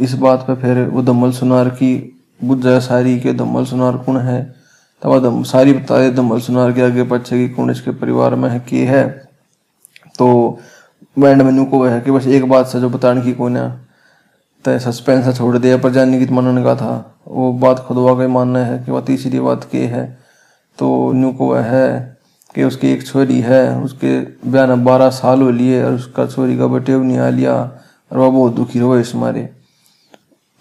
इस 0.01 0.15
बात 0.15 0.41
पे 0.41 0.55
फिर 0.55 0.89
वो 0.89 1.03
दमल 1.03 1.31
सुनार 1.31 1.69
की 1.69 2.21
बुझ 2.45 2.59
जाए 2.59 2.81
सारी 2.81 3.21
के 3.21 3.33
दमल 3.33 3.65
सुनार 3.65 3.97
कौन 3.97 4.17
है? 4.17 4.55
तब 5.03 5.23
दम 5.23 5.43
सारी 5.43 5.73
बता 5.73 5.99
दे 5.99 6.11
दम 6.11 6.39
सुनार 6.39 6.73
के 6.73 6.83
आगे 6.83 7.03
पीछे 7.03 7.49
की 7.49 7.55
कौन 7.55 7.71
इसके 7.71 7.91
परिवार 7.91 8.35
में 8.35 8.51
है, 8.51 8.61
की 8.61 8.79
है? 8.79 9.29
तो 10.19 10.59
बैंड 11.19 11.43
मेनू 11.43 11.65
को 11.65 11.85
है 11.85 12.01
कि 12.01 12.11
बस 12.11 12.27
एक 12.27 12.49
बात 12.49 12.67
से 12.67 12.81
जो 12.81 12.91
बताने 12.91 13.23
की 13.23 13.33
कौन 13.33 13.57
है? 13.57 13.87
तो 14.65 14.79
सस्पेंस 14.79 15.39
छोड़ 15.39 15.59
दिया 15.59 15.77
पर 15.77 15.91
जानी 15.91 16.27
की 16.27 16.35
मनने 16.35 16.65
का 16.65 16.77
था। 16.77 17.19
वो 17.29 17.53
बात 17.53 17.79
खुदवा 17.79 18.15
का 18.15 18.29
मानना 18.29 18.59
है 18.59 18.85
कि 18.85 18.91
वह 18.91 19.01
तीसरी 19.01 19.41
बात 19.41 19.69
के 19.73 19.79
है। 19.79 20.19
तो 20.79 21.13
न्यू 21.13 21.33
को 21.33 21.51
वह 21.51 21.61
है 21.61 22.17
कि 22.55 22.65
उसकी 22.65 22.89
एक 22.89 23.07
छोरी 23.07 23.41
है, 23.41 23.81
उसके 23.81 24.21
ब्याह 24.51 24.75
बारह 24.75 25.11
साल 25.11 25.43
हो 25.43 25.51
लिए, 25.51 25.85
और 25.85 25.93
उसका 25.93 26.27
छोरी 26.27 26.59
का 26.59 26.67
बटे 26.67 26.99
नहीं 26.99 27.19
आ 27.19 27.29
लिया, 27.29 27.55
और 28.13 28.19
वह 28.19 28.31
बहुत 28.31 28.55
दुखी 28.55 28.79
रहो 28.79 28.99
इस 28.99 29.15
मारे। 29.15 29.56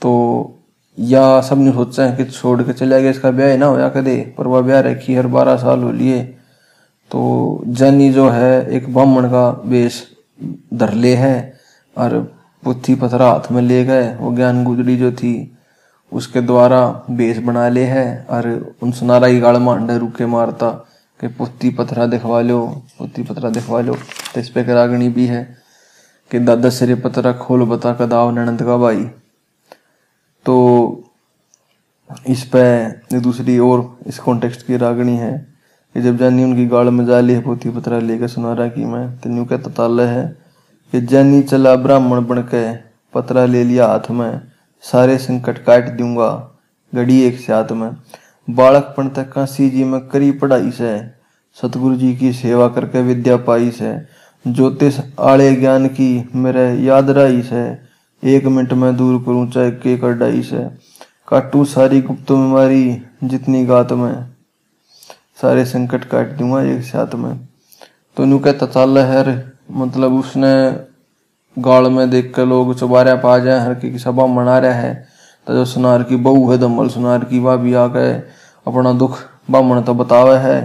तो 0.01 0.11
या 0.97 1.41
सबने 1.41 1.71
सोचा 1.71 2.03
है 2.03 2.15
कि 2.17 2.25
छोड़ 2.25 2.61
के 2.63 2.73
चला 2.73 2.99
गया 2.99 3.09
इसका 3.11 3.31
ब्याह 3.31 3.55
ना 3.57 3.65
होया 3.65 3.89
कदे, 3.89 4.15
पर 4.37 4.47
वह 4.47 4.61
ब्याह 4.61 4.79
रखी 4.81 5.15
हर 5.15 5.27
बारह 5.27 5.55
साल 5.57 5.83
हो 5.83 5.91
लिए। 5.91 6.21
तो 7.11 7.63
जनी 7.67 8.09
जो 8.13 8.29
है, 8.29 8.67
एक 8.67 8.93
ब्राह्मण 8.93 9.27
का 9.29 9.49
वेश 9.65 10.01
धर 10.73 10.93
ले 10.93 11.13
है, 11.15 11.53
और 11.95 12.19
पुथी 12.63 12.95
पथरा 12.95 13.27
हाथ 13.27 13.51
में 13.51 13.61
ले 13.61 13.83
गए, 13.85 14.07
वो 14.15 14.31
ज्ञान 14.35 14.63
गुजरी 14.63 14.95
जो 14.97 15.11
थी, 15.11 15.33
उसके 16.11 16.41
द्वारा 16.41 16.79
बेस 17.11 17.39
बना 17.39 17.67
ले 17.69 17.83
है, 17.83 18.25
और 18.29 18.75
उन 18.83 18.91
सुनारा 18.91 19.29
की 19.29 19.39
गाड़ 19.39 19.57
मांडे 19.57 19.97
रुके 19.97 20.25
मारता 20.25 20.69
कि 21.19 21.27
पुत्ती 21.27 21.69
पथरा 21.69 22.05
दिखवा 22.05 22.41
लो, 22.41 22.65
पुत्ती 22.99 23.23
पथरा 23.23 23.49
दिखवा 23.49 23.81
लो 23.81 23.93
तो 24.33 24.39
इस 24.39 24.49
पे 24.49 24.63
करागणी 24.63 25.09
भी 25.09 25.25
है 25.25 25.43
कि 26.31 26.39
दादा 26.39 26.69
सिरे 26.69 26.95
पतरा 26.95 27.31
खोल 27.33 27.63
बता 27.65 27.93
कदाव 27.93 28.31
ननंद 28.31 28.63
का 28.63 28.77
भाई। 28.77 29.05
तो 30.45 30.55
इस 32.27 32.43
पर 32.43 33.19
दूसरी 33.19 33.59
और 33.59 33.97
इस 34.07 34.19
कॉन्टेक्स्ट 34.19 34.65
की 34.67 34.77
रागणी 34.77 35.15
है 35.17 35.55
कि 35.93 36.01
जब 36.01 36.17
जानी 36.17 36.43
उनकी 36.43 36.65
गाड़ 36.65 36.89
में 36.89 37.05
जा 37.05 37.19
ली 37.19 37.39
पोती 37.39 37.69
पतरा 37.69 37.99
लेकर 37.99 38.27
सुनारा 38.27 38.67
की 38.67 38.85
मैं 38.85 39.17
तेन्यू 39.17 39.45
कहता 39.45 39.69
ताल 39.69 40.01
है 40.01 40.37
कि 40.91 41.01
जानी 41.01 41.41
चला 41.41 41.75
ब्राह्मण 41.75 42.25
बन 42.25 42.41
के 42.41 42.75
पतरा 43.13 43.45
ले 43.45 43.63
लिया 43.63 43.87
हाथ 43.87 44.11
में, 44.11 44.41
सारे 44.81 45.17
संकट 45.17 45.57
काट 45.57 45.89
दूँगा 45.89 46.57
घड़ी 46.93 47.21
एक 47.21 47.39
साथ 47.39 47.71
में। 47.71 47.91
बालकपण 48.49 49.09
तक 49.09 49.31
काशी 49.33 49.69
जी 49.69 49.83
में 49.83 49.99
करी 50.01 50.31
पढ़ाई 50.31 50.71
से, 50.71 50.99
सतगुरु 51.57 51.95
जी 51.95 52.15
की 52.15 52.33
सेवा 52.33 52.67
करके 52.67 53.01
विद्या 53.01 53.37
पाई 53.37 53.71
से, 53.71 53.95
ज्योतिष 54.47 54.99
आले 55.19 55.55
ज्ञान 55.55 55.87
की 55.87 56.29
मेरे 56.35 56.73
याद 56.75 57.09
रही 57.09 57.41
से 57.43 57.84
एक 58.23 58.45
मिनट 58.45 58.73
में 58.73 58.97
दूर 58.97 59.23
करूँ, 59.23 59.51
चाहे 59.51 59.71
के 59.71 59.97
कडाई 59.97 60.41
से 60.41 60.69
काटू 61.27 61.65
सारी 61.65 62.01
गुप्त 62.01 62.31
बीमारी 62.31 63.01
जितनी 63.23 63.65
गात 63.65 63.91
में। 63.91 64.25
सारे 65.41 65.65
संकट 65.65 66.03
काट 66.03 66.29
दूँगा 66.29 66.61
एक 66.61 66.81
साथ 66.81 67.15
में। 67.15 67.47
तो 68.17 68.25
नु 68.25 68.39
कहता 68.39 68.65
चाल 68.65 68.97
हर 68.97 69.51
मतलब 69.71 70.13
उसने 70.13 70.71
गाल 71.61 71.91
में 71.91 72.09
देख 72.09 72.33
के 72.35 72.45
लोग 72.45 72.79
चुबारे 72.79 73.13
पा 73.13 73.39
जाए, 73.39 73.59
हर 73.59 73.73
की 73.75 73.99
सभा 73.99 74.25
मना 74.25 74.59
रहा 74.59 74.71
है। 74.71 75.07
तो 75.47 75.53
जो 75.53 75.65
सुनार 75.65 76.03
की 76.03 76.15
बहू 76.15 76.51
है, 76.51 76.57
दमल 76.57 76.87
सुनार 76.87 77.23
की 77.23 77.39
वह 77.39 77.55
भी 77.55 77.73
आ 77.73 77.87
गए। 77.87 78.13
अपना 78.67 78.93
दुख 78.93 79.19
बामण 79.51 79.81
तो 79.81 79.93
बतावे 79.93 80.37
है 80.37 80.61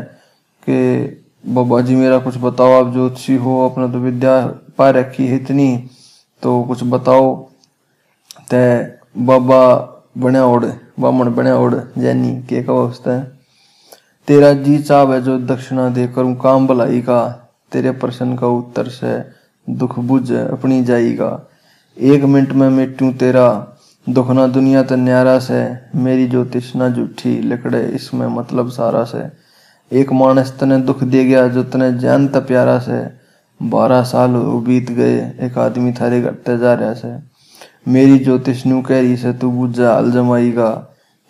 कि, 0.68 1.06
बाबा 1.46 1.80
जी 1.80 1.96
मेरा 1.96 2.18
कुछ 2.18 2.38
बताओ, 2.38 2.86
आप 2.86 2.92
ज्योतिषी 2.92 3.36
हो, 3.36 3.68
अपना 3.68 3.86
तो 3.86 3.98
विद्या 3.98 4.46
पा 4.78 4.90
रखी 4.90 5.26
है 5.26 5.36
इतनी। 5.36 5.90
तो 6.42 6.62
कुछ 6.64 6.82
बताओ। 6.84 7.34
ते 8.50 8.62
बाबा 9.22 9.62
बने 10.18 10.40
ओढ़ 10.40 10.64
बामण 11.00 11.34
बने 11.34 11.52
ओढ़ 11.52 11.74
जैनी 11.98 12.32
के 12.42 12.62
कहो 12.62 12.86
उसते 12.88 13.20
तेरा 14.28 14.52
जी 14.54 14.78
चाव 14.78 15.12
है 15.14 15.20
जो 15.22 15.38
दक्षिणा 15.38 15.88
दे, 15.88 16.06
करूँ 16.08 16.34
काम 16.36 16.66
भलाई 16.66 17.00
का। 17.00 17.20
तेरे 17.72 17.90
प्रश्न 17.92 18.36
का 18.36 18.46
उत्तर 18.48 18.88
से 18.88 19.12
दुख 19.66 19.98
बुझ 20.00 20.32
अपनी 20.32 20.82
जाएगा 20.84 21.30
एक 21.96 22.24
मिनट 22.24 22.52
में 22.52 22.68
मिट्टू 22.70 23.10
तेरा। 23.12 23.76
दुखना 24.06 24.46
दुनिया 24.46 24.82
तो 24.82 24.96
न्यारा 24.96 25.38
से। 25.38 25.60
मेरी 25.96 26.26
जो 26.26 26.44
तिश्ना 26.44 26.88
जूठी 26.88 27.40
लकड़े, 27.42 27.80
इसमें 27.88 28.26
मतलब 28.28 28.68
सारा 28.70 29.04
से। 29.04 29.22
एक 29.90 30.12
मानस 30.12 30.54
तने 30.60 30.78
दुख 30.78 31.02
दे 31.04 31.24
गया 31.24 31.46
जो 31.48 31.62
तने 31.64 31.92
जानता 31.98 32.40
प्यारा 32.40 32.78
से। 32.78 32.98
बारह 33.60 34.02
साल 34.02 34.30
बीत 34.64 34.90
गए, 34.90 35.16
एक 35.40 35.58
आदमी 35.58 35.92
थारे 35.92 36.20
घटते 36.22 36.56
जा 36.58 36.74
रहा 36.74 36.94
से। 36.94 37.18
मेरी 37.86 38.18
ज्योतिष 38.18 38.64
नू 38.66 38.80
कह 38.82 39.00
रही 39.00 39.16
से, 39.16 39.32
तू 39.32 39.50
बुझा 39.50 39.94
हल 39.94 40.10
जमाईगा 40.12 40.70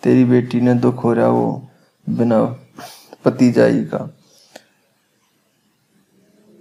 तेरी 0.03 0.23
बेटी 0.25 0.61
ने 0.61 0.73
दुख 0.75 1.03
हो 1.03 1.13
रहा 1.13 1.27
वो 1.27 1.69
बिना 2.07 2.43
पति 3.25 3.51
जाएगा 3.51 3.97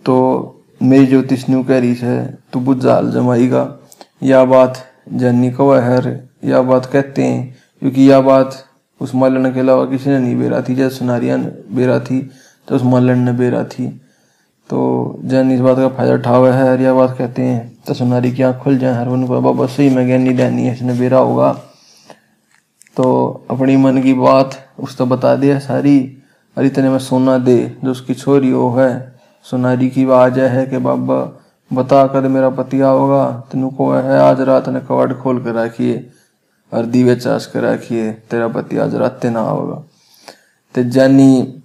तो 0.04 0.16
मेरी 0.82 1.06
ज्योतिष 1.06 1.48
नू 1.48 1.62
कह 1.64 1.78
रही 1.78 1.94
से, 1.94 2.22
तू 2.52 2.60
बुझा 2.60 2.96
हल 2.96 3.10
जमाईगा 3.12 3.64
यह 4.22 4.44
बात 4.44 4.84
जन्नी 5.12 5.50
को 5.52 5.72
हर 5.72 6.08
यह 6.44 6.62
बात 6.62 6.86
कहते 6.86 7.24
हैं, 7.24 7.56
क्योंकि 7.82 8.02
यह 8.02 8.20
बात 8.20 8.64
उस 9.00 9.14
मालन 9.14 9.52
के 9.52 9.60
अलावा 9.60 9.84
किसी 9.86 10.10
ने 10.10 10.18
नहीं 10.18 10.36
बेरा 10.38 10.60
थी, 10.62 10.74
जैसे 10.74 10.96
सुनारिया 10.96 11.36
बेरा 11.72 11.98
थी 12.00 12.20
तो 12.68 12.76
उस 12.76 12.82
मालन 12.84 13.18
ने 13.18 13.32
बेरा 13.32 13.64
थी। 13.64 13.88
तो 14.70 15.20
जैन 15.24 15.50
इस 15.50 15.60
बात 15.60 15.76
का 15.76 15.88
फ़ायदा 15.88 16.14
उठा 16.14 16.30
हुआ 16.30 16.52
है 16.52 16.70
और 16.70 16.80
यह 16.80 16.94
बात 16.94 17.18
कहते 17.18 17.42
हैं 17.42 17.78
तो 17.86 17.94
सुनारी 17.94 18.32
की 18.32 18.42
आँख 18.42 18.56
खुल 18.56 18.78
जाए 18.78 18.94
हर 18.94 19.08
उनको 19.08 19.40
बाबा 19.40 19.66
सही 19.66 19.90
में 19.90 20.06
ज्ञानी 20.06 20.32
डैनी 20.32 20.62
है, 20.62 20.72
इसने 20.72 20.94
बेरा 20.94 21.18
होगा। 21.18 21.52
तो 22.96 23.46
अपनी 23.50 23.76
मन 23.76 24.02
की 24.02 24.14
बात 24.14 24.68
उस 24.80 24.98
तो 24.98 25.06
बता 25.06 25.36
दिया 25.36 25.58
सारी, 25.58 26.22
और 26.58 26.64
इतने 26.64 26.90
में 26.90 26.98
सोना 26.98 27.38
दे, 27.38 27.76
जो 27.84 27.90
उसकी 27.90 28.14
छोरी 28.14 28.52
वो 28.52 28.70
है, 28.70 29.18
सुनारी 29.42 29.90
की 29.90 30.04
आवाज़ 30.04 30.40
है 30.40 30.66
कि, 30.66 30.78
बाबा, 30.78 31.42
बता 31.72 32.06
कर 32.06 32.28
मेरा 32.28 32.50
पति 32.50 32.80
आओगा, 32.80 33.48
तेन 33.52 33.70
को 33.70 33.92
है, 33.92 34.18
आज 34.18 34.40
रात 34.40 34.68
ने 34.68 34.80
कवाड़ 34.80 35.12
खोल 35.12 35.44
कर 35.44 35.54
रखिए 35.54 36.10
और 36.72 36.86
दीवे 36.86 37.16
चाश 37.16 37.46
कर 37.46 37.60
रखिए 37.60 38.12
तेरा 38.12 38.48
पति 38.48 38.78
आज 38.78 38.94
रात 38.94 39.26
ना 39.26 39.40
आओगा। 39.40 39.84
ते 40.74 40.84
जानी 40.84 41.62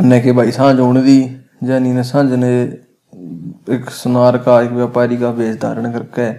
ने 0.00 0.20
के, 0.20 0.32
भाई, 0.32 0.50
साँझ 0.50 0.80
उड़ 0.80 0.98
दी 0.98 1.42
जानी 1.64 1.92
ने 1.92 2.02
साँझ 2.02 2.32
ने 2.32 2.50
एक 3.74 3.90
सुनार 3.90 4.38
का, 4.38 4.60
एक 4.62 4.70
व्यापारी 4.70 5.16
का 5.16 5.30
वेश 5.30 5.56
धारण 5.56 5.92
करके 5.92 6.30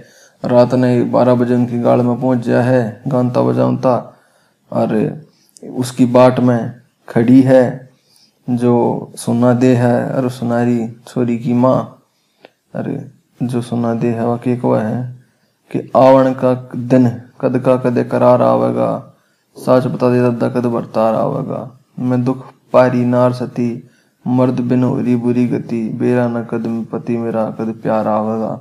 रात 0.44 0.74
ने 0.74 1.02
बारह 1.04 1.36
बजे 1.36 1.56
उनकी 1.56 1.80
गाड़ 1.80 2.02
में 2.02 2.20
पहुँच 2.22 2.46
गया 2.48 2.62
है 2.62 3.02
गानता 3.08 3.42
बजाउता 3.42 3.96
और 4.72 4.96
उसकी 5.64 6.06
बाट 6.06 6.40
में 6.40 6.82
खड़ी 7.10 7.42
है, 7.42 7.90
जो 8.50 9.12
सोना 9.16 9.54
दे 9.54 9.74
है, 9.76 10.14
और 10.14 10.30
सुनारी 10.30 10.88
छोरी 11.08 11.38
की 11.38 11.54
माँ। 11.54 12.06
अरे 12.76 13.12
जो 13.44 13.62
सुना 13.62 13.94
दे 13.94 14.08
है, 14.08 14.26
वह 14.28 14.56
को 14.58 14.74
है 14.74 15.18
कि 15.72 15.92
आवण 15.96 16.34
का 16.34 16.54
दिन 16.76 17.10
कद 17.42 17.60
का 17.60 17.76
कदे 17.78 18.04
करार 18.04 18.42
आवेगा, 18.42 19.14
साच 19.58 19.86
बता 19.86 20.32
दे 20.32 20.50
कद 20.50 20.66
बरतार 20.66 21.16
आवेगा। 21.16 21.80
मैं 22.00 22.24
दुख 22.24 22.46
पारी 22.74 23.06
नार 23.06 23.34
सती 23.34 23.90
मर्द 24.28 24.60
बिन 24.62 24.84
होरी 24.84 25.16
बुरी 25.16 25.46
गति, 25.48 25.82
बेरा 25.90 26.28
न 26.28 26.44
कद 26.44 26.66
पति 26.92 27.18
मेरा 27.18 27.46
कद 27.60 27.74
प्यार 27.84 28.08
आवेगा। 28.08 28.56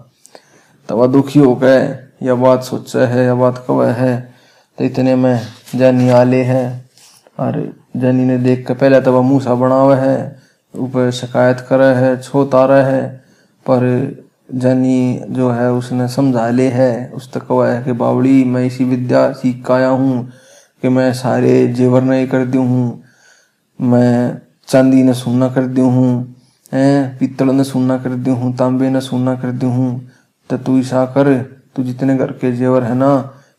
तब 0.88 1.06
दुखी 1.12 1.38
हो 1.38 1.54
गए, 1.56 1.82
यह 2.22 2.34
बात 2.36 2.62
सोचा 2.64 3.06
है, 3.06 3.24
यह 3.24 3.34
बात 3.34 3.64
कब 3.68 3.80
है 3.82 4.34
तो 4.78 4.84
इतने 4.84 5.14
में 5.16 5.40
जानी 5.74 6.08
आले 6.10 6.42
है। 6.44 6.64
और 7.38 7.56
जानी 7.96 8.24
ने 8.24 8.36
देख 8.38 8.66
के 8.66 8.74
पहले 8.74 9.00
तो 9.00 9.12
वह 9.12 9.22
मुँह 9.22 9.40
सा 9.40 9.54
बना 9.54 9.74
हुआ 9.74 9.96
है, 9.96 10.36
ऊपर 10.74 11.10
शिकायत 11.12 11.60
करे 11.68 11.86
है, 11.96 12.16
छोत 12.22 12.54
आ 12.54 12.64
रहा 12.64 12.86
है, 12.86 13.08
पर 13.66 14.24
जानी 14.54 15.20
जो 15.28 15.50
है 15.50 15.70
उसने 15.72 16.08
समझा 16.08 16.48
ले 16.50 16.68
है। 16.68 17.10
उस 17.10 17.32
तक 17.32 17.42
कहा 17.42 17.68
है 17.68 17.82
कि 17.84 17.92
बावड़ी, 17.94 18.44
मैं 18.44 18.64
इसी 18.66 18.84
विद्या 18.84 19.30
सीख 19.32 19.70
आया 19.70 19.88
हूँ 19.88 20.28
कि 20.82 20.88
मैं 20.88 21.12
सारे 21.14 21.66
जेवर 21.68 22.02
नहीं 22.02 22.26
कर 22.28 22.56
हूँ 22.56 23.02
मैं 23.78 24.40
चांदी 24.68 25.02
ने 25.02 25.14
सुनना 25.14 25.48
कर 25.48 25.66
दी 25.68 25.80
हूँ 25.80 26.34
पीतल 26.72 27.50
ने 27.50 27.64
सुनना 27.64 27.96
कर 27.98 28.14
दी 28.16 28.30
हूँ, 28.30 28.56
तांबे 28.56 28.88
ने 28.90 29.00
सुनना 29.00 29.34
कर 29.36 29.50
दी 29.52 29.66
हूँ। 29.66 30.10
तो 30.50 30.56
तू 30.58 30.78
ऐसा 30.78 31.04
कर, 31.06 31.32
तू 31.76 31.82
जितने 31.82 32.16
घर 32.16 32.32
के 32.32 32.52
जेवर 32.52 32.82
है 32.82 32.94
ना, 32.94 33.16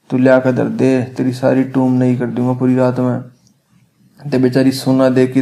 तू 0.10 0.18
लिया 0.18 0.40
कर 0.40 0.52
दर 0.52 0.68
दे, 0.72 1.02
तेरी 1.18 1.34
सारी 1.34 1.64
टूम 1.66 1.94
नहीं 1.94 2.18
कर 2.18 2.28
दूँगा 2.28 2.54
पूरी 2.60 2.76
रात 2.76 3.00
में। 3.00 3.22
ते 4.20 4.38
बेचारी 4.38 4.72
सोना 4.74 5.10
दे 5.10 5.26
के 5.28 5.42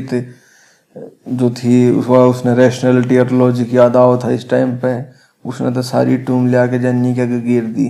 जो 1.30 1.50
थी, 1.52 1.90
उस 1.92 2.08
उसने 2.08 2.56
रैशनैलिटी 2.56 3.18
और 3.18 3.32
लॉजिक 3.34 3.74
याद 3.74 3.96
आओ 3.98 4.18
था 4.24 4.32
इस 4.32 4.50
टाइम 4.50 4.76
पे, 4.78 4.96
उसने 5.46 5.72
तो 5.72 5.82
सारी 5.84 6.18
टूम 6.20 6.48
लिया 6.48 6.66
के 6.68 6.80
जन्नी 6.80 7.14
के 7.16 7.22
आगे 7.22 7.40
गिर 7.42 7.64
दी। 7.66 7.90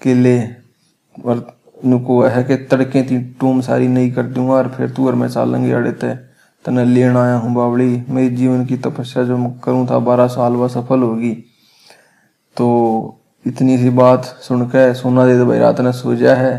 कि 0.00 0.14
ले 0.14 0.38
और 1.16 1.46
नुको 1.84 2.22
है 2.22 2.42
कि 2.44 2.56
तड़के 2.66 3.02
थी 3.02 3.18
टूम 3.40 3.60
सारी 3.60 3.88
नहीं 3.88 4.12
कर 4.12 4.22
दूँगा, 4.24 4.54
और 4.54 4.68
फिर 4.68 4.90
तू 4.90 5.06
और 5.06 5.14
मैं 5.14 5.28
चालेंगे 5.28 5.72
अड़े 5.72 5.92
थे। 5.92 6.14
तने 6.64 6.84
लेन 6.84 7.16
आया 7.16 7.36
हूँ 7.36 7.54
बावड़ी 7.54 8.02
मेरी 8.08 8.34
जीवन 8.36 8.64
की 8.66 8.76
तपस्या 8.78 9.22
जो 9.24 9.36
करूँ 9.64 9.86
था, 9.86 9.98
बारह 10.00 10.26
साल 10.28 10.52
वह 10.54 10.68
सफल 10.68 11.02
होगी 11.02 11.32
तो 12.56 12.66
इतनी 13.44 13.76
सी 13.78 13.90
बात 13.92 14.24
सुन 14.42 14.66
के 14.66 14.92
सोना 14.94 15.24
दे 15.26 15.44
भाई, 15.44 15.58
रात 15.58 15.80
ने 15.80 15.92
सोचा 15.92 16.34
है 16.34 16.52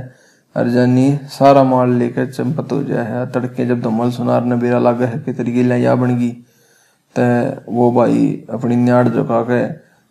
और 0.55 0.70
जानी 0.70 1.17
सारा 1.29 1.63
माल 1.63 1.93
लेकर 1.93 2.31
चंपत 2.31 2.72
हो 2.72 2.81
जाए 2.84 3.05
है। 3.08 3.25
तड़के 3.31 3.65
जब 3.65 3.81
दमल 3.81 4.12
सुनार 4.12 4.43
ने 4.43 4.55
बेरा 4.55 4.79
लागे 4.79 5.05
है 5.05 5.20
कि 5.20 5.34
तेरी 5.34 5.51
गिला 5.51 5.75
या 5.75 5.96
बन 5.96 6.17
गई, 6.17 6.31
ते 7.15 7.24
वो 7.72 7.91
भाई 7.91 8.46
अपनी 8.50 8.75
न्याड़ 8.75 9.08
झुका 9.08 9.41
के 9.43 9.62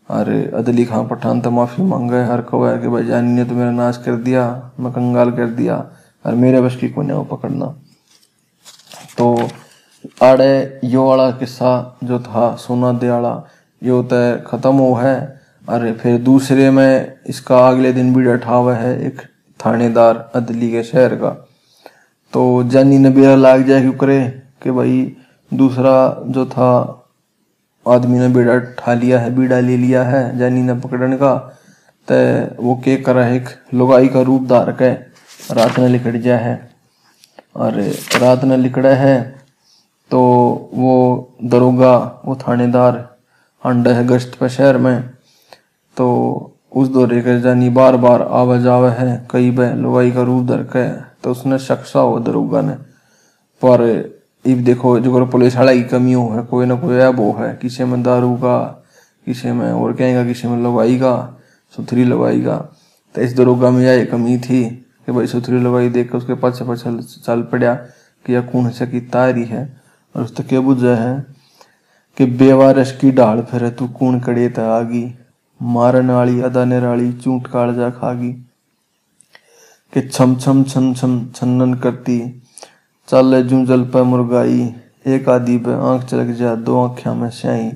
अरे 0.09 0.38
अदली 0.54 0.85
खां 0.85 1.04
पठान 1.09 1.40
तो 1.40 1.50
माफ़ी 1.50 1.85
मांगे 1.85 2.23
हर 2.25 2.40
कहो 2.42 2.64
है 2.64 2.78
कि 2.78 2.88
भाई 2.88 3.04
जानी 3.04 3.32
ने 3.32 3.44
तो 3.44 3.54
मेरा 3.54 3.70
नाश 3.73 3.97
कर 4.04 4.16
दिया, 4.18 4.73
मैं 4.80 4.92
कंगाल 4.92 5.30
कर 5.32 5.49
दिया, 5.50 5.76
और 6.25 6.35
मेरे 6.35 6.61
बस 6.61 6.76
की 6.76 6.88
को 6.90 7.23
पकड़ना। 7.26 7.66
तो 9.18 9.37
आड़े 10.23 10.80
यो 10.85 11.04
वाला 11.04 11.30
किस्सा 11.30 11.99
जो 12.04 12.19
था 12.21 12.54
सोना 12.57 12.92
दयाला, 12.92 13.35
यो 13.83 14.02
तो 14.04 14.21
खत्म 14.47 14.75
हो 14.75 14.95
है। 14.95 15.40
और 15.69 15.92
फिर 15.92 16.19
दूसरे 16.21 16.71
में 16.71 17.19
इसका 17.26 17.59
अगले 17.69 17.92
दिन 17.92 18.14
भी 18.14 18.23
डठा 18.25 18.54
हुआ 18.54 18.75
है 18.75 18.92
एक 19.07 19.21
थानेदार 19.61 20.30
अदली 20.35 20.71
के 20.71 20.83
शहर 20.83 21.14
का। 21.14 21.30
तो 22.33 22.62
जानी 22.64 22.99
ने 22.99 23.11
बेरा 23.11 23.35
लाग 23.35 23.62
जाए 23.62 23.80
क्यों 23.80 23.92
करे 23.92 24.21
कि 24.62 24.71
भाई 24.71 25.16
दूसरा 25.52 25.95
जो 26.26 26.45
था 26.47 26.71
आदमी 27.87 28.19
ने 28.19 28.28
बेड़ा 28.28 28.59
ठा 28.78 28.95
लिया 28.95 29.19
है, 29.21 29.35
बीड़ा 29.37 29.59
ले 29.61 29.76
लिया 29.76 30.02
है 30.04 30.38
जानी 30.38 30.62
ने 30.62 30.75
पकड़ने 30.75 31.16
का 31.16 31.35
तो 32.09 32.16
वो 32.62 32.75
के 32.85 32.97
करा 32.97 33.26
एक 33.28 33.49
लुगाई 33.75 34.09
का 34.09 34.21
रूप 34.23 34.47
धार 34.49 34.71
के 34.73 34.90
रात 35.54 35.78
ने 35.78 35.88
लिकड़ 35.88 36.16
जा 36.16 36.37
है। 36.38 36.59
और 37.57 37.80
रात 38.21 38.45
ने 38.45 38.57
लिकड़ा 38.57 38.90
है 38.90 39.39
तो 40.10 40.20
वो 40.74 41.36
दरोगा, 41.44 41.96
वो 42.24 42.34
थानेदार 42.38 42.96
अंडा 43.62 43.90
है 43.90 44.06
गश्त 44.06 44.36
पे 44.40 44.48
शहर 44.48 44.76
में 44.78 45.08
तो 45.96 46.06
उस 46.72 46.88
दौरे 46.88 47.20
के 47.20 47.40
जानी 47.40 47.68
बार 47.70 47.96
बार 47.96 48.22
आवा 48.22 48.56
जावा 48.58 48.90
है, 48.90 49.26
कई 49.30 49.50
बार 49.50 49.76
लुगाई 49.76 50.10
का 50.10 50.22
रूप 50.22 50.46
धर 50.46 50.62
के 50.66 50.88
तो 51.22 51.30
उसने 51.30 51.58
शख्सा 51.58 52.00
हो 52.00 52.18
दरोगा 52.20 52.60
ने। 52.60 52.74
पर 53.62 53.82
इब 54.44 54.62
देखो 54.64 54.98
जो 55.00 55.26
पुलिस 55.26 55.56
वाला 55.56 55.72
की 55.74 55.82
कमी 55.84 56.12
हो 56.12 56.28
है 56.28 56.42
कोई 56.42 56.66
ना 56.66 56.74
कोई 56.74 56.96
ऐब 56.96 57.20
हो 57.20 57.32
है 57.38 57.52
किसी 57.62 57.84
में 57.84 58.02
दारू 58.02 58.34
का, 58.36 58.58
किसी 59.26 59.50
में 59.50 59.70
और 59.72 59.92
कहेगा 59.92 60.24
किसी 60.26 60.48
में 60.48 60.62
लवाई 60.64 60.96
का, 60.98 61.40
सुथरी 61.74 62.04
लवाई 62.04 62.40
का। 62.40 62.56
तो 63.14 63.20
इस 63.20 63.36
दरोगा 63.36 63.70
में 63.70 63.82
यह 63.82 64.04
कमी 64.04 64.38
थी 64.38 64.64
कि 65.06 65.12
भाई 65.12 65.26
सुथरी 65.26 65.60
लवाई 65.60 65.88
देख 65.88 66.10
कर 66.12 66.18
उसके 66.18 66.34
पाछे 66.34 66.64
पाछे 66.64 67.02
चल 67.02 67.42
पड़ा 67.42 67.74
कि 68.24 68.32
यह 68.32 68.40
कौन 68.42 68.70
से 68.70 68.86
की 68.86 69.00
तारी 69.00 69.44
है। 69.44 69.79
और 70.16 70.22
उस 70.22 70.40
क्या 70.40 70.60
बुझा 70.60 70.94
है? 70.96 71.26
कि 72.18 72.26
बेवारस 72.26 72.98
की 73.00 73.12
ढाल 73.12 73.42
फिर 73.42 73.68
तू 73.68 73.88
कौन 73.88 74.20
कड़े 74.20 74.48
त 74.48 74.58
आगी, 74.58 75.14
मारन 75.62 76.10
वाली, 76.10 76.40
अदाने 76.40 76.78
वाली, 76.78 77.12
चूट 77.12 77.46
कालजा 77.46 77.90
खागी। 77.90 78.32
कि 79.94 80.00
छम 80.00 80.36
छम 80.36 80.64
छम 80.64 80.94
छम 80.94 81.26
छन्नन 81.26 81.74
करती, 81.74 82.42
चल 83.08 83.42
जू 83.42 83.66
जल 83.66 83.84
पे 83.84 84.02
मुर्गाई, 84.02 84.74
एक 85.06 85.28
आदि 85.28 85.58
पे 85.58 85.74
आँख 85.74 86.04
चलक 86.04 86.36
जा, 86.36 86.54
दो 86.54 86.84
आख्या 86.84 87.14
में 87.14 87.30
स्याई 87.30 87.70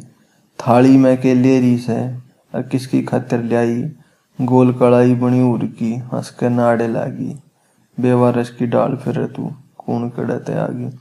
थाली 0.58 0.96
में 0.96 1.20
के 1.20 1.34
लेरी 1.34 1.78
से, 1.78 2.16
और 2.54 2.62
किसकी 2.62 3.02
खातिर 3.02 3.42
ल्याई? 3.42 3.92
गोल 4.40 4.72
कड़ाई 4.72 5.14
बनी 5.14 5.42
उड़ 5.42 5.64
की, 5.64 5.96
हंस 5.96 6.30
के 6.30 6.48
नाड़े 6.48 6.88
लागी। 6.88 7.40
बेवारस 8.00 8.50
की 8.50 8.66
डाल 8.66 8.96
फिर 8.96 9.26
तू 9.26 9.52
कूण 9.78 10.08
कड़ते 10.08 10.52
आगी। 10.52 10.98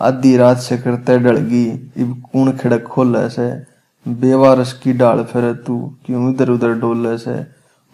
आधी 0.00 0.36
रात 0.36 0.58
से 0.58 0.78
करते 0.78 1.18
डलगी। 1.18 1.92
इब 1.96 2.22
कूण 2.32 2.52
खिड़क 2.52 2.82
खोले 2.82 3.28
से? 3.28 3.62
बेवारस 4.08 4.72
की 4.72 4.92
डाल 4.92 5.24
फिर 5.24 5.52
तू? 5.52 5.94
क्यों 6.06 6.34
इधर 6.34 6.50
उधर 6.50 6.74
डोले 6.74 7.18
से? 7.18 7.46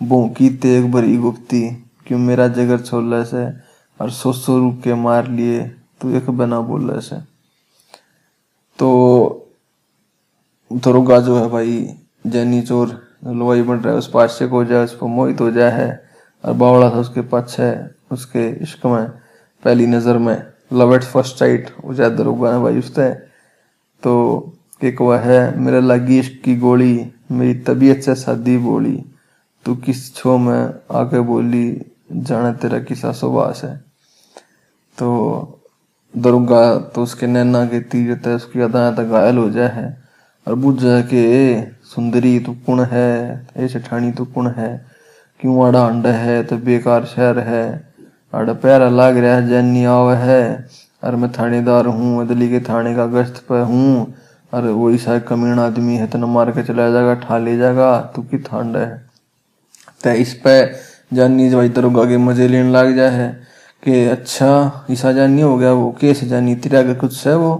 भोंकी 0.02 0.50
तेग 0.50 0.92
भरी 0.92 1.16
गुप्ती? 1.16 1.70
क्यों 2.06 2.18
मेरा 2.18 2.48
जगर 2.48 2.78
छोले 2.80 3.24
से? 3.24 3.50
और 4.00 4.10
सो 4.10 4.32
सो 4.32 4.58
रूप 4.58 4.80
के 4.84 4.94
मार 4.94 5.28
लिए 5.28 5.62
तू 6.00 6.10
एक 6.10 6.30
बना 6.30 6.60
बोल 6.60 7.00
से? 7.00 7.16
तो 8.78 9.48
दरोगा 10.72 11.20
जो 11.20 11.38
है 11.38 11.48
भाई, 11.48 11.94
जैनी 12.26 12.62
चोर 12.62 13.02
लोई 13.26 13.62
बन 13.62 13.76
रहा 13.76 13.92
है, 13.92 13.98
उस 13.98 14.10
पास 14.10 14.38
को 14.42 14.64
जाए, 14.64 14.84
उस 14.84 14.94
पर 14.94 15.06
मोहित 15.06 15.40
हो 15.40 15.50
जाए 15.50 15.70
है, 15.70 16.04
और 16.44 16.52
बावड़ा 16.52 16.90
था 16.90 16.94
उसके 16.94 17.20
पक्ष 17.20 17.60
है 17.60 17.94
उसके 18.12 18.62
इश्क 18.62 18.86
में, 18.86 19.10
पहली 19.64 19.86
नज़र 19.86 20.18
में। 20.18 20.55
लव 20.70 20.94
एट 20.94 21.02
फ़र्स्ट 21.02 21.38
साइट, 21.38 21.70
वो 21.84 21.94
जाए 21.94 22.10
दरोगा 22.10 22.52
है 22.52 22.60
भाई 22.60 22.78
उससे 22.78 23.10
तो 24.02 24.52
एक 24.84 25.00
वह 25.00 25.18
है, 25.18 25.58
मेरे 25.58 25.80
लगी 25.80 26.18
इश्क 26.18 26.42
की 26.44 26.56
गोली, 26.56 27.12
मेरी 27.32 27.54
तबीयत 27.54 28.02
से 28.02 28.14
शादी 28.14 28.56
बोली, 28.58 29.04
तू 29.64 29.74
किस 29.74 30.14
छो 30.14 30.38
में 30.38 30.74
आके 30.90 31.20
बोली, 31.20 31.86
जाने 32.12 32.52
तेरा 32.52 32.78
किसा 32.78 33.12
सुबास 33.12 33.60
है। 33.64 33.76
तो 34.98 35.08
दरुगा 36.16 36.78
तो 36.78 37.02
उसके 37.02 37.26
नैना 37.26 37.64
के 37.66 37.80
तीर 37.80 38.14
तय 38.14 38.34
उसकी 38.34 38.60
अदाएँ 38.60 38.96
तक 38.96 39.02
घायल 39.02 39.38
हो 39.38 39.50
जाए 39.50 39.68
है, 39.68 40.04
और 40.48 40.54
बुझ 40.54 40.78
जाए 40.80 41.02
कि, 41.02 41.16
ए, 41.16 41.72
सुंदरी 41.84 42.38
तू 42.40 42.52
कुण 42.66 42.80
है? 42.80 43.46
ए, 43.56 43.68
सेठानी 43.68 44.12
तू 44.12 44.24
कुण 44.24 44.48
है? 44.48 44.86
क्यों 45.40 45.66
आड़ा 45.66 45.86
अंड 45.86 46.06
है? 46.06 46.42
तो 46.42 46.56
बेकार 46.56 47.04
शहर 47.04 47.38
है। 47.38 47.95
आड़ा 48.32 48.52
प्यारा 48.52 48.88
लाग 48.88 49.16
रहा 49.18 49.34
है, 49.34 49.48
जैनी 49.48 49.84
आव 49.84 50.12
है। 50.14 50.68
और 51.04 51.16
मैं 51.16 51.30
थानेदार 51.32 51.86
हूँ, 51.86 52.20
अदली 52.20 52.48
के 52.48 52.60
थाने 52.60 52.94
का 52.94 53.06
गश्त 53.06 53.44
पे 53.48 53.60
हूँ। 53.62 54.14
और 54.52 54.64
वही 54.64 54.98
सा 54.98 55.18
कमीण 55.18 55.58
आदमी 55.58 55.96
है 55.96 56.06
तो 56.06 56.18
मार 56.18 56.50
के 56.50 56.62
चला 56.62 56.90
जाएगा, 56.90 57.14
ठा 57.14 57.38
ले 57.38 57.56
जाएगा। 57.56 58.00
तू 58.16 58.22
की 58.22 58.38
ठंड 58.38 58.76
है? 58.76 59.06
तो 60.04 60.10
इस 60.10 60.34
पे 60.34 60.54
जानी 61.12 61.48
भाई 61.50 61.68
दरोगा 61.68 62.04
के 62.04 62.16
मज़े 62.16 62.48
लेने 62.48 62.70
लग 62.72 62.94
जाए 62.96 63.10
है 63.10 63.28
कि 63.82 64.04
अच्छा 64.04 64.86
ईसा 64.90 65.12
जानी 65.12 65.42
हो 65.42 65.56
गया 65.56 65.72
वो, 65.72 65.90
कैसे 66.00 66.26
जानी, 66.26 66.54
तेरा 66.54 66.78
अगर 66.78 66.94
कुछ 66.94 67.26
है 67.26 67.36
वो? 67.36 67.54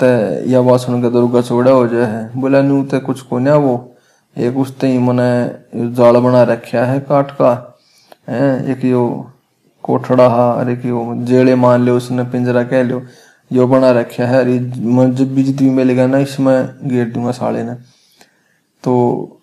तो 0.00 0.06
या 0.48 0.60
बात 0.62 0.80
सुन 0.80 1.02
के 1.02 1.10
दुर्गा 1.10 1.40
चौड़ा 1.40 1.70
हो 1.70 1.86
जाए 1.88 2.06
है। 2.06 2.40
बोला, 2.40 2.62
नू 2.62 2.82
तो 2.84 3.00
कुछ 3.00 3.20
को 3.20 3.38
ना 3.38 3.54
वो। 3.56 3.74
एक 4.36 4.56
उस 4.56 4.74
ही 4.82 4.98
मैंने 4.98 5.90
जाल 5.94 6.16
बना 6.16 6.42
रखा 6.42 6.84
है 6.84 7.00
काट 7.00 7.30
का। 7.30 7.52
है, 8.28 8.70
एक 8.70 8.84
यो 8.84 9.30
कोठड़ा 9.88 10.28
हा, 10.28 10.50
अरे 10.52 10.72
एक 10.72 10.84
यो 10.86 11.14
जेड़े 11.24 11.54
मान 11.56 11.84
लो 11.84 11.96
उसने 11.96 12.24
पिंजरा 12.30 12.62
कह 12.64 12.82
लो 12.84 13.02
यो 13.50 13.66
बना 13.66 13.90
रखा 13.90 14.24
है, 14.24 14.40
अरे 14.40 14.58
जब 14.58 15.34
भी 15.34 15.42
जितनी 15.42 15.70
मिलेगा 15.70 16.06
ना, 16.06 16.18
इसमें 16.18 16.88
घेर 16.88 17.10
दूँगा 17.10 17.30
साले 17.32 17.62
ने। 17.64 17.74
तो 18.84 18.92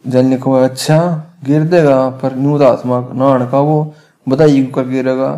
जन 0.08 0.38
को 0.38 0.54
अच्छा 0.54 0.98
गिर 1.46 1.64
देगा, 1.66 1.98
पर 2.12 2.36
नू 2.36 2.58
तो 2.60 2.66
आत्मा 2.66 3.00
नहान 3.14 3.48
का 3.50 3.60
वो, 3.60 3.94
बताइए 4.28 4.64
कर 4.76 4.88
गिरेगा 4.88 5.34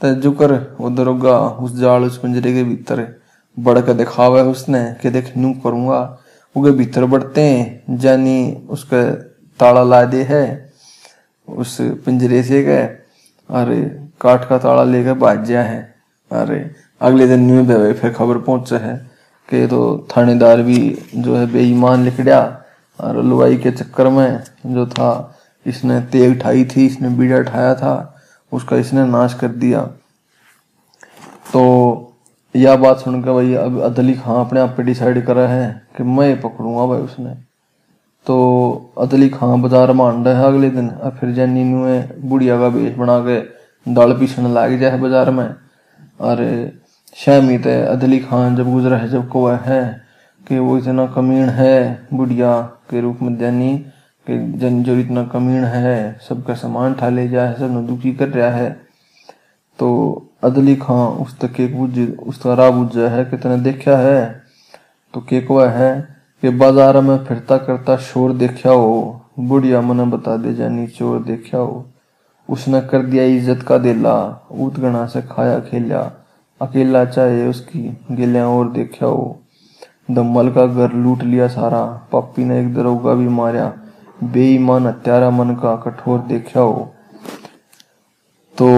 तो 0.00 0.14
जुकर 0.16 0.52
वो 0.80 0.90
दरोगा 0.90 1.36
उस 1.58 1.76
जाल, 1.78 2.04
उस 2.04 2.18
पिंजरे 2.18 2.52
के 2.54 2.62
भीतर। 2.64 3.06
बढ़ 3.56 3.80
कर 3.80 3.92
दिखावा 3.94 4.38
है 4.38 4.44
उसने, 4.46 4.84
कि 5.02 5.10
देख, 5.10 5.36
नू 5.36 5.52
करूँगा। 5.64 6.00
उगे 6.56 6.70
भीतर 6.72 7.04
बढ़ते 7.06 7.40
हैं, 7.40 7.98
जानी 7.98 8.66
उसका 8.70 9.02
ताला 9.60 9.82
ला 9.84 10.04
दे 10.04 10.22
है, 10.22 10.44
उस 11.48 11.76
पिंजरे 12.04 12.42
से 12.42 12.62
गए। 12.62 12.84
अरे 13.48 13.80
काठ 14.20 14.48
का 14.48 14.58
ताला 14.58 14.84
लेकर 14.84 15.14
भाज 15.14 15.48
गया 15.48 15.62
है। 15.62 15.80
अरे, 16.30 16.70
अगले 17.00 17.26
दिन 17.28 17.40
न्यू 17.42 17.64
बेवे 17.64 17.92
फिर 17.92 18.12
खबर 18.12 18.38
पहुँचे 18.40 18.76
है 18.76 18.96
कि 19.48 19.66
तो 19.66 20.06
थानेदार 20.10 20.62
भी 20.62 20.78
जो 21.14 21.36
है 21.36 21.46
बेईमान 21.52 22.04
लिखड़ा 22.04 22.40
और 22.98 23.22
लुआई 23.24 23.56
के 23.56 23.70
चक्कर 23.70 24.08
में 24.08 24.40
जो 24.66 24.86
था, 24.86 25.34
इसने 25.66 26.00
तेग 26.12 26.40
ठाई 26.40 26.64
थी, 26.66 26.86
इसने 26.86 27.08
बीड़ा 27.10 27.40
ठाया 27.42 27.74
था, 27.74 27.94
उसका 28.52 28.76
इसने 28.76 29.04
नाश 29.06 29.34
कर 29.34 29.48
दिया। 29.56 29.80
तो 31.52 31.62
यह 32.54 32.76
बात 32.76 32.98
सुनकर 32.98 33.32
भाई 33.32 33.54
अब 33.54 33.80
अदली 33.82 34.14
खां 34.14 34.44
अपने 34.44 34.60
आप 34.60 34.74
पे 34.76 34.82
डिसाइड 34.82 35.24
करा 35.26 35.46
है 35.48 35.68
कि 35.96 36.02
मैं 36.02 36.40
पकड़ूँगा 36.40 36.86
भाई 36.86 37.00
उसने। 37.00 37.34
तो 38.26 38.92
अदली 38.98 39.28
खां 39.28 39.60
बाज़ार 39.62 39.92
मान 39.92 40.24
रहा 40.24 40.40
है 40.40 40.46
अगले 40.46 40.70
दिन, 40.70 40.88
और 40.90 41.10
फिर 41.10 41.30
जैनी 41.30 41.64
नुए 41.64 42.00
बुढ़िया 42.20 42.58
का 42.58 42.68
बेच 42.68 42.96
बना 42.96 43.18
के 43.20 43.40
दाल 43.86 44.12
पीसने 44.12 44.52
लाग 44.54 44.78
जाए 44.78 44.98
बाज़ार 44.98 45.30
में। 45.30 45.54
और 46.20 46.44
शामी 47.16 47.58
ते 47.58 47.80
अदली 47.82 48.18
खान 48.20 48.56
जब 48.56 48.72
गुजरा 48.72 48.96
है, 48.96 49.08
जब 49.08 49.28
को 49.28 49.46
है 49.48 49.82
कि 50.40 50.58
वो 50.58 50.76
इतना 50.78 51.06
कमीण 51.06 51.48
है, 51.50 52.06
बुढ़िया 52.14 52.60
के 52.90 53.00
रूप 53.00 53.22
में 53.22 53.36
जैनी, 53.38 53.76
कि 54.26 54.38
जन 54.58 54.82
जो 54.82 54.96
इतना 54.96 55.24
कमीण 55.24 55.64
है, 55.64 56.18
सबका 56.28 56.54
सामान 56.54 56.94
ठा 56.94 57.08
ले 57.08 57.28
जाए, 57.28 57.54
सब 57.54 57.72
न 57.72 57.86
दुखी 57.86 58.12
कर 58.12 58.28
रहा 58.28 58.50
है। 58.50 58.70
तो 59.78 59.88
अदली 60.44 60.74
खां 60.76 61.06
उस 61.22 61.38
तक 61.38 61.60
एक 61.60 61.76
बुझ 61.76 62.08
उसका 62.28 62.54
राह 62.54 62.70
बुझ 62.70 62.96
है 62.98 63.24
कितने 63.24 63.56
देखा 63.60 63.96
है। 63.98 64.44
तो 65.14 65.20
केक 65.20 65.50
वह 65.50 65.70
है 65.70 65.92
कि 66.42 66.50
बाज़ार 66.50 67.00
में 67.00 67.16
फिरता 67.24 67.56
करता 67.58 67.96
शोर 67.96 68.32
देखा 68.32 68.70
हो, 68.70 69.22
बुढ़िया 69.38 69.80
मन 69.80 70.10
बता 70.10 70.36
दे, 70.36 70.54
जानी 70.54 70.86
चोर 70.86 71.22
देखा 71.22 71.58
हो। 71.58 71.84
उसने 72.48 72.80
कर 72.82 73.02
दिया 73.04 73.24
इज़्ज़त 73.26 73.62
का 73.62 73.78
दिला 73.78 74.14
उतगना 74.52 75.06
से 75.06 75.22
खाया 75.24 75.58
खेला। 75.62 76.00
अकेला 76.60 77.04
चाहे 77.06 77.46
उसकी 77.48 77.80
गिलिया 78.12 78.46
और 78.48 78.70
देखा 78.72 79.06
हो 79.06 79.38
दम्मल 80.10 80.50
का 80.50 80.66
घर 80.66 80.92
लूट 80.94 81.22
लिया 81.24 81.48
सारा 81.50 81.82
पप्पी 82.12 82.44
ने 82.44 82.60
एक 82.60 82.72
दरोगा 82.74 83.14
भी 83.14 83.28
मारा। 83.30 83.72
बेईमान 84.24 84.86
हत्यारा 84.86 85.30
मन 85.30 85.54
का 85.54 85.74
कठोर 85.76 86.18
देखा 86.28 86.60
हो 86.60 86.92
तो 88.56 88.68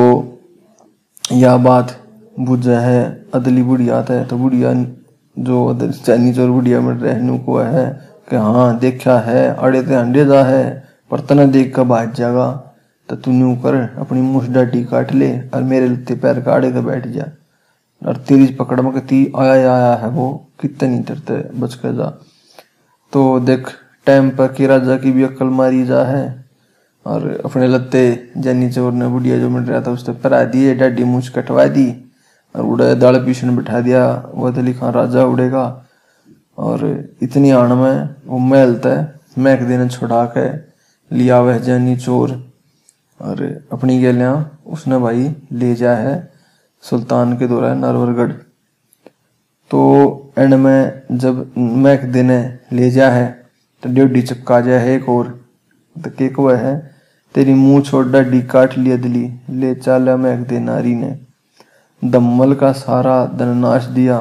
यह 1.24 1.56
बात 1.58 1.96
बुझा 2.40 2.78
है, 2.80 3.26
अदली 3.34 3.62
बुढ़िया 3.62 4.04
है 4.10 4.24
तो 4.24 4.36
बुढ़िया 4.38 4.72
जो 5.36 5.90
चैनी 5.94 6.32
चोर 6.34 6.50
बुढ़िया 6.50 6.80
में 6.80 6.92
रहने 6.94 7.38
को 7.38 7.58
है, 7.58 7.88
कि 8.30 8.36
हाँ 8.36 8.78
देखा 8.78 9.18
है, 9.20 9.54
अड़े 9.56 9.82
ते 9.82 9.94
अंडे 9.94 10.24
जा 10.24 10.42
है, 10.44 10.64
पर 11.10 11.20
तने 11.20 11.46
देख 11.48 11.74
कर 11.76 11.82
बाज 11.84 12.14
जागा 12.14 12.46
तो 13.08 13.16
तू 13.16 13.30
न्यू 13.30 13.54
कर, 13.56 13.74
अपनी 13.98 14.20
मुछ 14.20 14.48
डाटी 14.48 14.84
काट 14.84 15.12
ले 15.12 15.38
और 15.40 15.62
मेरे 15.62 15.88
लत्ते 15.88 16.14
पैर 16.14 16.40
काड़े 16.40 16.72
के 16.72 16.80
बैठ 16.80 17.06
जा। 17.06 17.24
और 18.02 18.16
तेरी 18.16 18.46
पकड़ 18.46 18.80
में 18.80 19.06
ती 19.06 19.32
आया 19.36 19.52
आया 19.52 19.94
है 19.94 20.08
वो, 20.08 20.50
कितने 20.60 20.88
नहीं 20.88 21.60
बच 21.60 21.74
कर 21.74 21.92
जा। 21.92 22.08
तो 23.12 23.40
देख, 23.40 23.68
टाइम 24.06 24.30
पर 24.30 24.52
की 24.52 24.66
राजा 24.66 24.96
की 24.96 25.10
भी 25.10 25.22
अक्ल 25.22 25.44
मारी 25.44 25.84
जा 25.84 26.04
है, 26.04 26.44
और 27.06 27.40
अपने 27.44 27.68
लत्ते 27.68 28.30
जैनी 28.36 28.70
चोर 28.70 28.92
ने 28.92 29.06
बुढ़िया 29.06 29.38
जो 29.38 29.50
मिल 29.50 29.62
रहा 29.62 29.80
था 29.80 29.90
उसने 29.90 30.14
परा 30.14 30.44
दिए, 30.44 30.74
डाडी 30.74 31.04
मूछ 31.04 31.28
कटवा 31.28 31.66
दी, 31.66 32.12
और 32.54 32.64
उड़े 32.64 32.94
दाल 32.94 33.24
पीछे 33.24 33.50
बिठा 33.50 33.80
दिया, 33.80 34.30
वह 34.34 34.58
अली 34.58 34.74
खान 34.74 34.92
राजा 34.92 35.24
उड़ेगा। 35.24 35.84
और 36.58 37.08
इतनी 37.22 37.50
आण 37.50 37.74
में 37.74 38.08
वो 38.26 38.38
महल 38.38 38.74
तय 38.74 39.06
मैक 39.38 39.62
देने 39.62 39.88
छुड़ा 39.88 40.24
के 40.36 40.48
लिया 41.16 41.40
वह 41.40 41.58
जैनी 41.58 41.96
चोर। 41.96 42.47
और 43.20 43.42
अपनी 43.72 43.98
गैलियाँ 44.00 44.60
उसने 44.66 44.98
भाई 44.98 45.34
ले 45.52 45.74
जा 45.74 45.94
है 45.96 46.16
सुल्तान 46.84 47.36
के 47.38 47.46
दौरा 47.48 47.72
नरवरगढ़। 47.74 48.32
तो 49.70 50.32
एंड 50.38 50.54
में 50.54 51.02
जब 51.12 51.52
मैक 51.58 52.04
देने 52.12 52.38
ले 52.72 52.90
जा 52.90 53.08
है 53.10 53.26
तो 53.82 53.92
डेढ़ी 53.94 54.22
चपका 54.22 54.60
जा 54.60 54.78
है 54.78 54.94
एक 54.94 55.08
और। 55.08 55.28
तो 55.96 56.10
के 56.10 56.28
को 56.28 56.48
है, 56.48 56.76
तेरी 57.34 57.54
मुँह 57.54 57.82
छोड़ 57.82 58.06
डाडी 58.06 58.40
काट 58.42 58.76
लिया 58.78 58.96
दिली, 58.96 59.30
ले 59.50 59.74
चाला 59.74 60.16
मैक 60.16 60.46
दे 60.48 60.58
नारी 60.60 60.94
ने। 60.94 61.16
दम्मल 62.02 62.54
का 62.54 62.72
सारा 62.72 63.24
धन 63.28 63.56
नाश 63.58 63.84
दिया, 63.86 64.18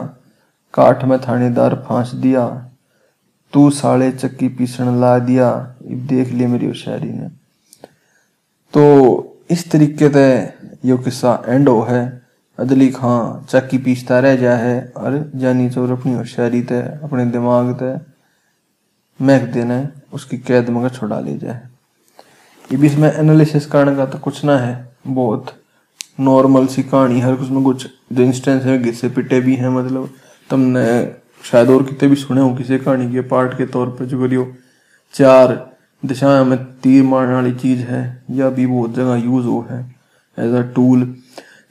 काठ 0.73 1.03
में 1.05 1.17
थानेदार 1.19 1.75
फांस 1.88 2.12
दिया, 2.15 2.47
तू 3.53 3.69
साले 3.71 4.12
चक्की 4.12 4.47
पीसण 4.49 4.99
ला 5.01 5.17
दिया 5.19 5.51
देख 5.83 6.29
लिया 6.29 6.47
मेरी 6.49 6.73
शायरी 6.73 7.12
ने। 7.12 7.29
तो 8.78 9.46
इस 9.52 9.70
तरीके 9.72 10.08
से 10.10 10.26
यो 10.86 10.98
किस्सा 10.98 11.32
एंड 11.48 11.70
हो 11.70 11.82
है। 11.82 12.02
अदली 12.60 12.90
खां 12.90 13.46
चक्की 13.46 13.78
पीसता 13.78 14.20
रह 14.20 14.36
जा 14.36 14.56
है 14.56 14.76
और 14.98 15.32
जानी 15.36 15.70
चोर 15.70 15.92
अपनी 15.92 16.13
होशियारी 16.13 16.62
तय 16.62 17.00
अपने 17.04 17.26
दिमाग 17.26 17.72
तय 17.80 18.00
महक 19.20 19.48
देना 19.54 19.78
उसकी 20.13 20.38
कैद 20.38 20.70
मगर 20.70 20.90
छुड़ा 20.90 21.20
ले 21.20 21.38
जाए 21.38 21.62
ये 22.70 22.78
भी 22.78 22.88
इसमें 22.88 23.12
एनालिसिस 23.12 23.66
करने 23.66 23.96
का 23.96 24.06
तो 24.06 24.20
कुछ 24.20 24.44
ना 24.46 24.58
है, 24.58 24.74
बहुत 25.08 25.54
नॉर्मल 26.20 26.68
सी 26.68 26.84
कहानी, 26.84 27.20
हर 27.20 27.36
कुछ 27.36 27.50
में 27.50 27.63
कुछ 27.63 27.88
जो 28.13 28.24
इंस्टेंस 28.24 28.63
है, 28.63 28.78
घिसे 28.84 29.10
पिटे 29.10 29.40
भी 29.42 29.56
हैं 29.56 29.70
मतलब 29.70 30.10
तुमने 30.50 30.86
शायद 31.44 31.70
और 31.70 31.84
कितने 31.84 32.10
भी 32.10 32.16
सुने 32.16 32.42
हो 32.42 32.54
किसी 32.56 32.78
कहानी 32.78 33.12
के 33.12 33.22
पार्ट 33.22 33.58
के 33.58 33.66
तौर 33.68 33.90
पर, 33.90 34.06
जो 34.06 34.22
करियो 34.22 34.48
चार 35.13 35.77
दिशाएँ 36.08 36.43
में 36.46 36.58
तीर 36.82 37.04
मारने 37.04 37.34
वाली 37.34 37.52
चीज़ 37.54 37.80
है, 37.82 38.24
या 38.32 38.50
भी 38.50 38.65
बहुत 38.67 38.96
जगह 38.96 39.15
यूज़ 39.15 39.46
हो 39.46 39.65
है 39.70 39.80
एज 40.38 40.54
अ 40.56 40.62
टूल 40.76 41.04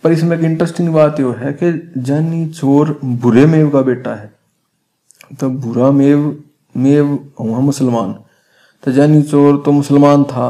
पर 0.05 0.13
इसमें 0.13 0.37
एक 0.39 0.45
इंटरेस्टिंग 0.45 0.89
बात 0.89 1.21
यह 1.21 1.37
है 1.39 1.53
कि 1.53 1.73
जानी 1.99 2.47
चोर 2.49 2.99
बुरे 3.05 3.47
मेव 3.47 3.71
का 3.71 3.81
बेटा 3.83 4.15
है। 4.15 4.31
तो 5.41 5.49
बुरा 5.51 5.91
मेव 5.91 6.37
मेव 6.75 7.07
हुआ 7.41 7.59
मुसलमान। 7.61 8.13
तो 8.83 8.93
जानी 8.93 9.23
चोर 9.23 9.63
तो 9.65 9.73
मुसलमान 9.73 10.25
था, 10.25 10.49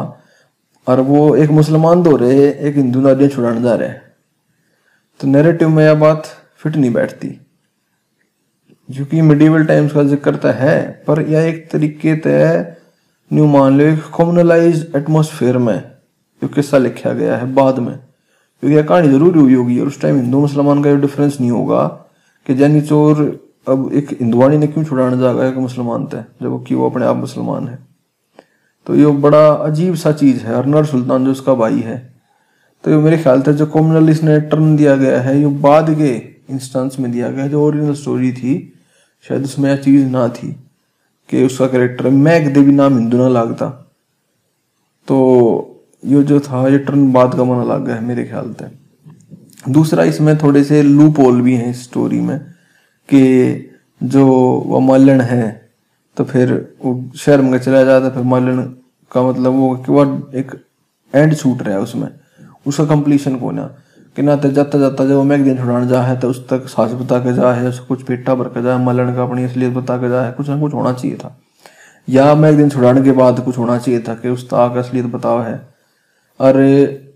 और 0.86 1.00
वो 1.00 1.34
एक 1.36 1.50
मुसलमान 1.50 2.02
दो 2.02 2.16
रहे, 2.16 2.48
एक 2.48 2.76
हिंदू 2.76 3.00
नारियाँ 3.00 3.30
छुड़ाने 3.30 3.62
जा 3.62 3.74
रहे। 3.74 3.92
तो 5.20 5.28
नेरेटिव 5.28 5.68
में 5.68 5.84
यह 5.84 5.94
बात 5.94 6.26
फिट 6.58 6.76
नहीं 6.76 6.92
बैठती। 6.92 7.28
क्योंकि 8.88 9.20
मिडिवल 9.22 9.64
टाइम्स 9.64 9.92
का 9.92 10.02
ज़िक्र 10.02 10.36
तो 10.36 10.48
है, 10.48 11.04
पर 11.06 11.20
यह 11.22 11.46
एक 11.46 11.68
तरीके 11.70 12.14
तय 12.16 12.75
न्यू 13.32 13.46
मान 13.46 13.80
लो 13.80 13.96
कॉमनलाइज 14.12 14.92
एटमोसफेयर 14.96 15.58
में 15.58 15.84
जो 16.42 16.48
किस्सा 16.48 16.78
लिखा 16.78 17.12
गया 17.12 17.36
है 17.36 17.54
बाद 17.54 17.78
में। 17.78 17.96
क्योंकि 17.96 18.76
यह 18.76 18.82
कहानी 18.82 19.08
ज़रूरी 19.08 19.40
हुई 19.40 19.54
होगी 19.54 19.80
और 19.80 19.86
उस 19.86 20.00
टाइम 20.00 20.16
हिंदू 20.16 20.40
मुसलमान 20.40 20.82
का 20.82 20.94
डिफरेंस 20.94 21.40
नहीं 21.40 21.50
होगा 21.50 21.86
कि 22.46 22.54
जैनी 22.54 22.80
चोर 22.80 23.46
अब 23.68 23.90
एक 23.92 24.08
हिंदुआनी 24.20 24.58
ने 24.58 24.66
क्यों 24.66 24.84
छुड़ाने 24.84 25.18
जाएगा 25.18 25.46
एक 25.46 25.56
मुसलमान 25.56 26.06
थे 26.06 26.16
जब 26.16 26.64
कि 26.68 26.74
वो 26.74 26.90
अपने 26.90 27.06
आप 27.06 27.16
मुसलमान 27.16 27.68
है। 27.68 27.78
तो 28.86 28.94
ये 28.94 29.06
बड़ा 29.06 29.48
अजीब 29.48 29.94
सा 29.94 30.12
चीज़ 30.12 30.40
है 30.40 30.54
अरनर 30.54 30.84
सुल्तान 30.84 31.24
जो 31.24 31.30
उसका 31.30 31.54
भाई 31.54 31.80
है। 31.80 32.14
तो 32.84 32.90
ये 32.90 32.96
मेरे 32.96 33.18
ख्याल 33.18 33.42
से 33.42 33.52
जो 33.52 33.66
कॉमनल 33.66 34.10
इसने 34.10 34.40
टर्न 34.40 34.76
दिया 34.76 34.96
गया 34.96 35.20
है, 35.20 35.40
ये 35.40 35.46
बाद 35.46 35.90
के 35.90 36.14
इंस्टेंस 36.54 36.96
में 37.00 37.12
दिया 37.12 37.30
गया 37.30 37.44
है, 37.44 37.50
जो 37.50 37.62
ओरिजिनल 37.62 37.94
स्टोरी 37.94 38.32
थी, 38.32 38.72
शायद 39.28 39.44
उसमें 39.44 39.70
यह 39.70 39.76
चीज़ 39.76 40.06
ना 40.06 40.28
थी। 40.28 40.65
कि 41.28 41.44
उसका 41.44 41.66
करेक्टर 41.66 42.08
मैक 42.10 42.52
देवी 42.54 42.72
नाम 42.72 42.98
हिंदू 42.98 43.16
ना 43.16 43.28
लगता। 43.30 43.68
तो 45.08 45.16
ये 46.04 46.22
जो 46.22 46.40
था, 46.40 46.66
ये 46.68 46.78
टर्न 46.78 47.12
बाद 47.12 47.34
का 47.34 47.44
मन 47.44 47.60
अलग 47.60 47.88
है 47.90 48.00
मेरे 48.04 48.24
ख्याल 48.24 48.52
से। 48.52 49.72
दूसरा 49.72 50.04
इसमें 50.04 50.36
थोड़े 50.38 50.62
से 50.64 50.82
लूप 50.82 51.18
होल 51.18 51.40
भी 51.42 51.54
हैं 51.54 51.72
स्टोरी 51.74 52.20
में, 52.20 52.38
कि 53.08 53.70
जो 54.00 54.26
वो 54.26 54.80
मालन 54.80 55.20
है 55.20 55.70
तो 56.16 56.24
फिर 56.24 56.52
वो 56.84 56.92
शहर 57.16 57.40
में 57.42 57.58
चला 57.58 57.82
जाता 57.84 58.10
फिर 58.10 58.22
मालन 58.24 58.62
का 59.12 59.22
मतलब 59.22 59.52
वो 59.52 59.74
कि 59.76 59.92
वो 59.92 60.04
एक 60.34 60.52
एंड 61.14 61.36
छूट 61.36 61.62
रहा 61.62 61.74
है 61.74 61.80
उसमें। 61.80 62.08
उसका 62.66 62.84
कंप्लीशन 62.86 63.36
को 63.36 63.50
ना 63.50 63.64
कि 64.16 64.22
ना 64.22 64.34
तो 64.36 64.50
जाता 64.50 64.78
जाता 64.78 65.04
जब 65.04 65.14
वो 65.14 65.22
मैगजीन 65.22 65.56
छुड़ाने 65.58 65.86
जा 65.86 66.00
है 66.02 66.18
तो 66.20 66.28
उस 66.30 66.48
तक 66.48 66.66
सास 66.68 66.92
बता 66.92 67.18
के 67.20 67.32
जा 67.34 67.52
है 67.52 67.68
उसको 67.68 67.86
कुछ 67.86 68.02
पेटा 68.02 68.34
भर 68.34 68.48
के 68.48 68.62
जाए 68.62 68.78
मालन 68.84 69.14
का 69.14 69.22
अपनी 69.22 69.44
असलियत 69.44 69.72
बता 69.72 69.96
के 69.96 70.08
जा 70.08 70.22
है, 70.22 70.30
कुछ 70.32 70.48
ना 70.48 70.60
कुछ 70.60 70.74
होना 70.74 70.92
चाहिए 70.92 71.16
था। 71.16 71.36
या 72.08 72.34
मैगजीन 72.34 72.70
छुड़ाने 72.70 73.02
के 73.02 73.12
बाद 73.12 73.40
कुछ 73.40 73.58
होना 73.58 73.76
चाहिए 73.78 74.00
था 74.00 74.14
कि 74.14 74.28
उस 74.28 74.48
ताक 74.50 74.76
असलियत 74.76 75.06
बताओ 75.06 75.40
है। 75.40 75.56
अरे 76.40 76.72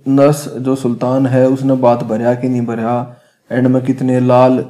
नर्स 0.08 0.46
जो 0.58 0.74
सुल्तान 0.76 1.26
है, 1.26 1.46
उसने 1.48 1.74
बात 1.76 2.02
भरया 2.04 2.34
कि 2.34 2.48
नहीं 2.48 2.66
भरया? 2.66 3.16
एंड 3.50 3.66
में 3.66 3.82
कितने 3.84 4.20
लाल 4.20 4.64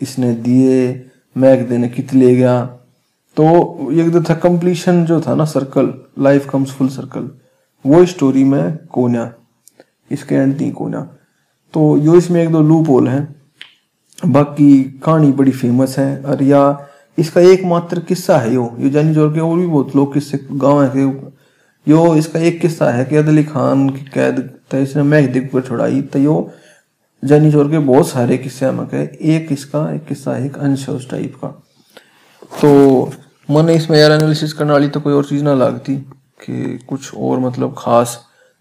इसने 0.00 0.32
दिए 0.36 1.10
मैग 1.36 1.68
देने 1.68 1.88
कित 1.88 2.14
ले 2.14 2.34
गया? 2.36 2.64
तो 3.36 3.92
एक 3.92 4.24
था 4.30 4.34
कंप्लीशन 4.34 5.04
जो 5.04 5.20
था 5.20 5.34
ना 5.34 5.44
circle 5.44 5.92
life 6.18 6.48
comes 6.50 6.70
full 6.70 6.88
circle 6.88 7.30
वो 7.84 8.04
स्टोरी 8.06 8.44
में 8.44 8.76
कोना 8.86 9.30
इसके 10.10 10.34
एंड 10.34 10.56
नहीं 10.56 10.70
कोना 10.72 11.06
तो 11.76 11.96
यो 11.98 12.14
इसमें 12.16 12.42
एक 12.42 12.50
दो 12.52 12.60
लूप 12.62 12.88
होल 12.88 13.08
है। 13.08 13.20
बाकी 14.26 14.82
कहानी 15.04 15.30
बड़ी 15.32 15.52
फ़ेमस 15.52 15.98
है 15.98 16.22
और 16.24 16.42
या 16.42 16.60
इसका 17.18 17.40
एकमात्र 17.42 18.00
किस्सा 18.00 18.38
है 18.38 18.52
यो। 18.54 18.70
यो 18.80 18.88
जानी 18.90 19.12
ज़ोर 19.14 19.32
के 19.34 19.40
और 19.40 19.58
भी 19.58 19.66
बहुत 19.66 19.96
लोग 19.96 20.14
किस्से 20.14 20.38
गाँव 20.52 20.82
है 20.84 21.04
यो 21.86 22.14
इसका 22.16 22.40
एक 22.40 22.60
किस्सा 22.60 22.90
है 22.90 23.04
कि 23.04 23.16
अदली 23.16 23.44
खान 23.44 23.88
की 23.90 24.04
कैद 24.14 24.40
तो 24.70 24.78
इसने 24.78 25.02
महदीप 25.02 25.50
को 25.52 25.60
छुड़ाई 25.60 26.00
तो 26.02 26.18
यो 26.18 26.38
जैनी 27.22 27.52
चोर 27.52 27.70
के 27.70 27.78
बहुत 27.84 28.08
सारे 28.08 28.38
किस्से 28.38 28.70
में 28.72 28.86
कहे 28.86 29.04
एक 29.34 29.52
इसका 29.52 29.90
एक 29.92 30.06
किस्सा 30.06 30.36
एक 30.38 30.58
अंश 30.58 30.88
है 30.88 30.94
उस 30.94 31.10
टाइप 31.10 31.38
का। 31.44 31.48
तो 32.60 33.12
मन 33.50 33.70
इसमें 33.70 33.98
यार 33.98 34.12
एनालिसिस 34.12 34.52
करने 34.52 34.72
वाली 34.72 34.88
तो 34.88 35.00
कोई 35.00 35.14
और 35.14 35.24
चीज़ 35.24 35.44
ना 35.44 35.54
लगती 35.56 35.96
कि 36.42 36.78
कुछ 36.88 37.14
और 37.14 37.38
मतलब 37.40 37.74
खास 37.78 38.20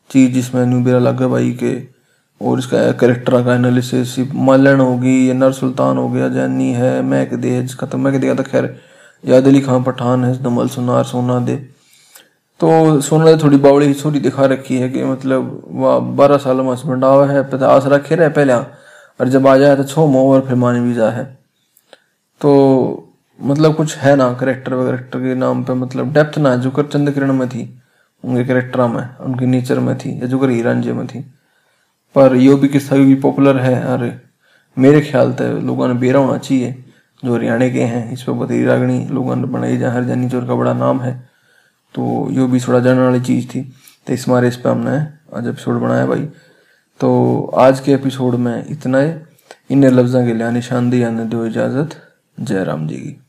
चीज़ 0.09 0.31
जिसमें 0.33 0.65
न्यूबेरा 0.65 0.99
लगा 0.99 1.27
भाई 1.27 1.51
के 1.63 1.94
और 2.41 2.59
इसका 2.59 2.91
करेक्टर 2.93 3.43
का 3.43 3.53
एनालिसिस 3.55 4.17
मलन 4.35 4.79
होगी, 4.79 5.29
या 5.29 5.33
नर 5.35 5.51
सुल्तान 5.53 5.97
हो 5.97 6.09
गया, 6.09 6.27
जैनी 6.29 6.71
है 6.73 7.01
मैक 7.03 7.33
दे 7.35 7.61
जिसका 7.61 7.87
तो 7.87 7.97
दिया 8.09 8.35
था 8.35 8.43
खैर 8.43 8.75
याद 9.23 9.47
अली 9.47 9.61
खान 9.61 9.83
पठान 9.83 10.25
है 10.25 10.33
दमल 10.43 10.67
सुनार 10.69 11.03
सोना 11.05 11.39
दे। 11.39 11.55
तो 12.59 13.01
सोना 13.01 13.25
ने 13.25 13.37
थोड़ी 13.37 13.57
बावड़ी 13.57 13.93
छोरी 13.93 14.19
दिखा 14.19 14.45
रखी 14.45 14.77
है 14.77 14.89
कि 14.89 15.03
मतलब 15.03 15.61
वह 15.73 15.97
बारह 16.17 16.37
साल 16.37 16.57
में 16.57 16.71
हस्बैंड 16.71 17.03
आवा 17.05 17.25
है 17.27 17.41
पता 17.49 17.67
आस 17.67 17.85
रखे 17.87 18.15
रहे 18.15 18.29
पहले, 18.31 18.53
और 18.53 19.29
जब 19.29 19.47
आ 19.47 19.55
जाए 19.57 19.75
तो 19.75 19.83
छो 19.83 20.05
मोह 20.07 20.33
और 20.33 20.45
फिर 20.47 20.55
मानी 20.55 20.79
वीज़ा 20.79 21.09
है। 21.09 21.23
तो 22.41 22.51
मतलब 23.39 23.75
कुछ 23.75 23.95
है 23.97 24.15
ना 24.15 24.31
करेक्टर 24.33 24.73
वरेक्टर 24.73 25.19
के 25.19 25.35
नाम 25.35 25.63
पे 25.63 25.73
मतलब 25.75 26.13
डेप्थ 26.13 26.37
ना, 26.37 26.55
जुकर 26.55 26.85
चंद 26.85 27.11
किरण 27.11 27.33
में 27.33 27.47
थी, 27.49 27.63
उनके 28.23 28.43
करेक्टर 28.45 28.87
में, 28.87 29.17
उनकी 29.19 29.45
नेचर 29.45 29.79
में 29.79 29.97
थी, 29.97 30.19
या 30.21 30.27
जुकर 30.27 30.49
हीरांजे 30.49 30.93
में 30.93 31.05
थी। 31.07 31.23
पर 32.15 32.35
यो 32.35 32.55
भी 32.57 32.67
किस्सा 32.67 32.95
भी 32.97 33.15
पॉपुलर 33.21 33.57
है 33.59 33.83
और 33.83 34.11
मेरे 34.77 35.01
ख्याल 35.01 35.33
से 35.33 35.51
लोगों 35.61 35.87
ने 35.87 35.93
बेरा 35.93 36.19
होना 36.19 36.37
चाहिए, 36.37 36.83
जो 37.23 37.35
हरियाणा 37.35 37.67
के 37.69 37.81
हैं, 37.83 38.11
इस 38.11 38.23
पर 38.23 38.33
बतेरी 38.33 38.65
रागणी 38.65 39.07
लोगों 39.07 39.35
ने 39.35 39.47
बनाई 39.47 39.77
जहाँ 39.77 39.93
हरजानी 39.93 40.29
चोर 40.29 40.45
का 40.47 40.55
बड़ा 40.55 40.73
नाम 40.73 41.01
है 41.01 41.13
तो 41.95 42.27
यो 42.31 42.47
भी 42.47 42.59
थोड़ा 42.59 42.79
जानने 42.79 43.01
वाली 43.01 43.21
चीज़ 43.21 43.47
थी 43.47 43.61
तो 44.07 44.13
इस 44.13 44.27
मारे 44.29 44.47
इस 44.47 44.57
पर 44.57 44.69
हमने 44.69 44.97
आज 45.37 45.47
एपिसोड 45.47 45.79
बनाया 45.81 46.05
भाई। 46.05 46.25
तो 46.99 47.51
आज 47.57 47.79
के 47.79 47.93
एपिसोड 47.93 48.35
में 48.35 48.65
इतना 48.69 48.99
ही। 48.99 49.13
इन 49.69 49.85
लफ्ज़ों 49.85 50.25
के 50.25 50.33
लिए 50.33 50.51
निशानदेही 50.51 51.03
आने 51.03 51.25
दो 51.25 51.45
इजाज़त। 51.45 51.95
जय 52.39 52.63
राम 52.63 52.87
जी 52.87 52.95
की। 52.95 53.24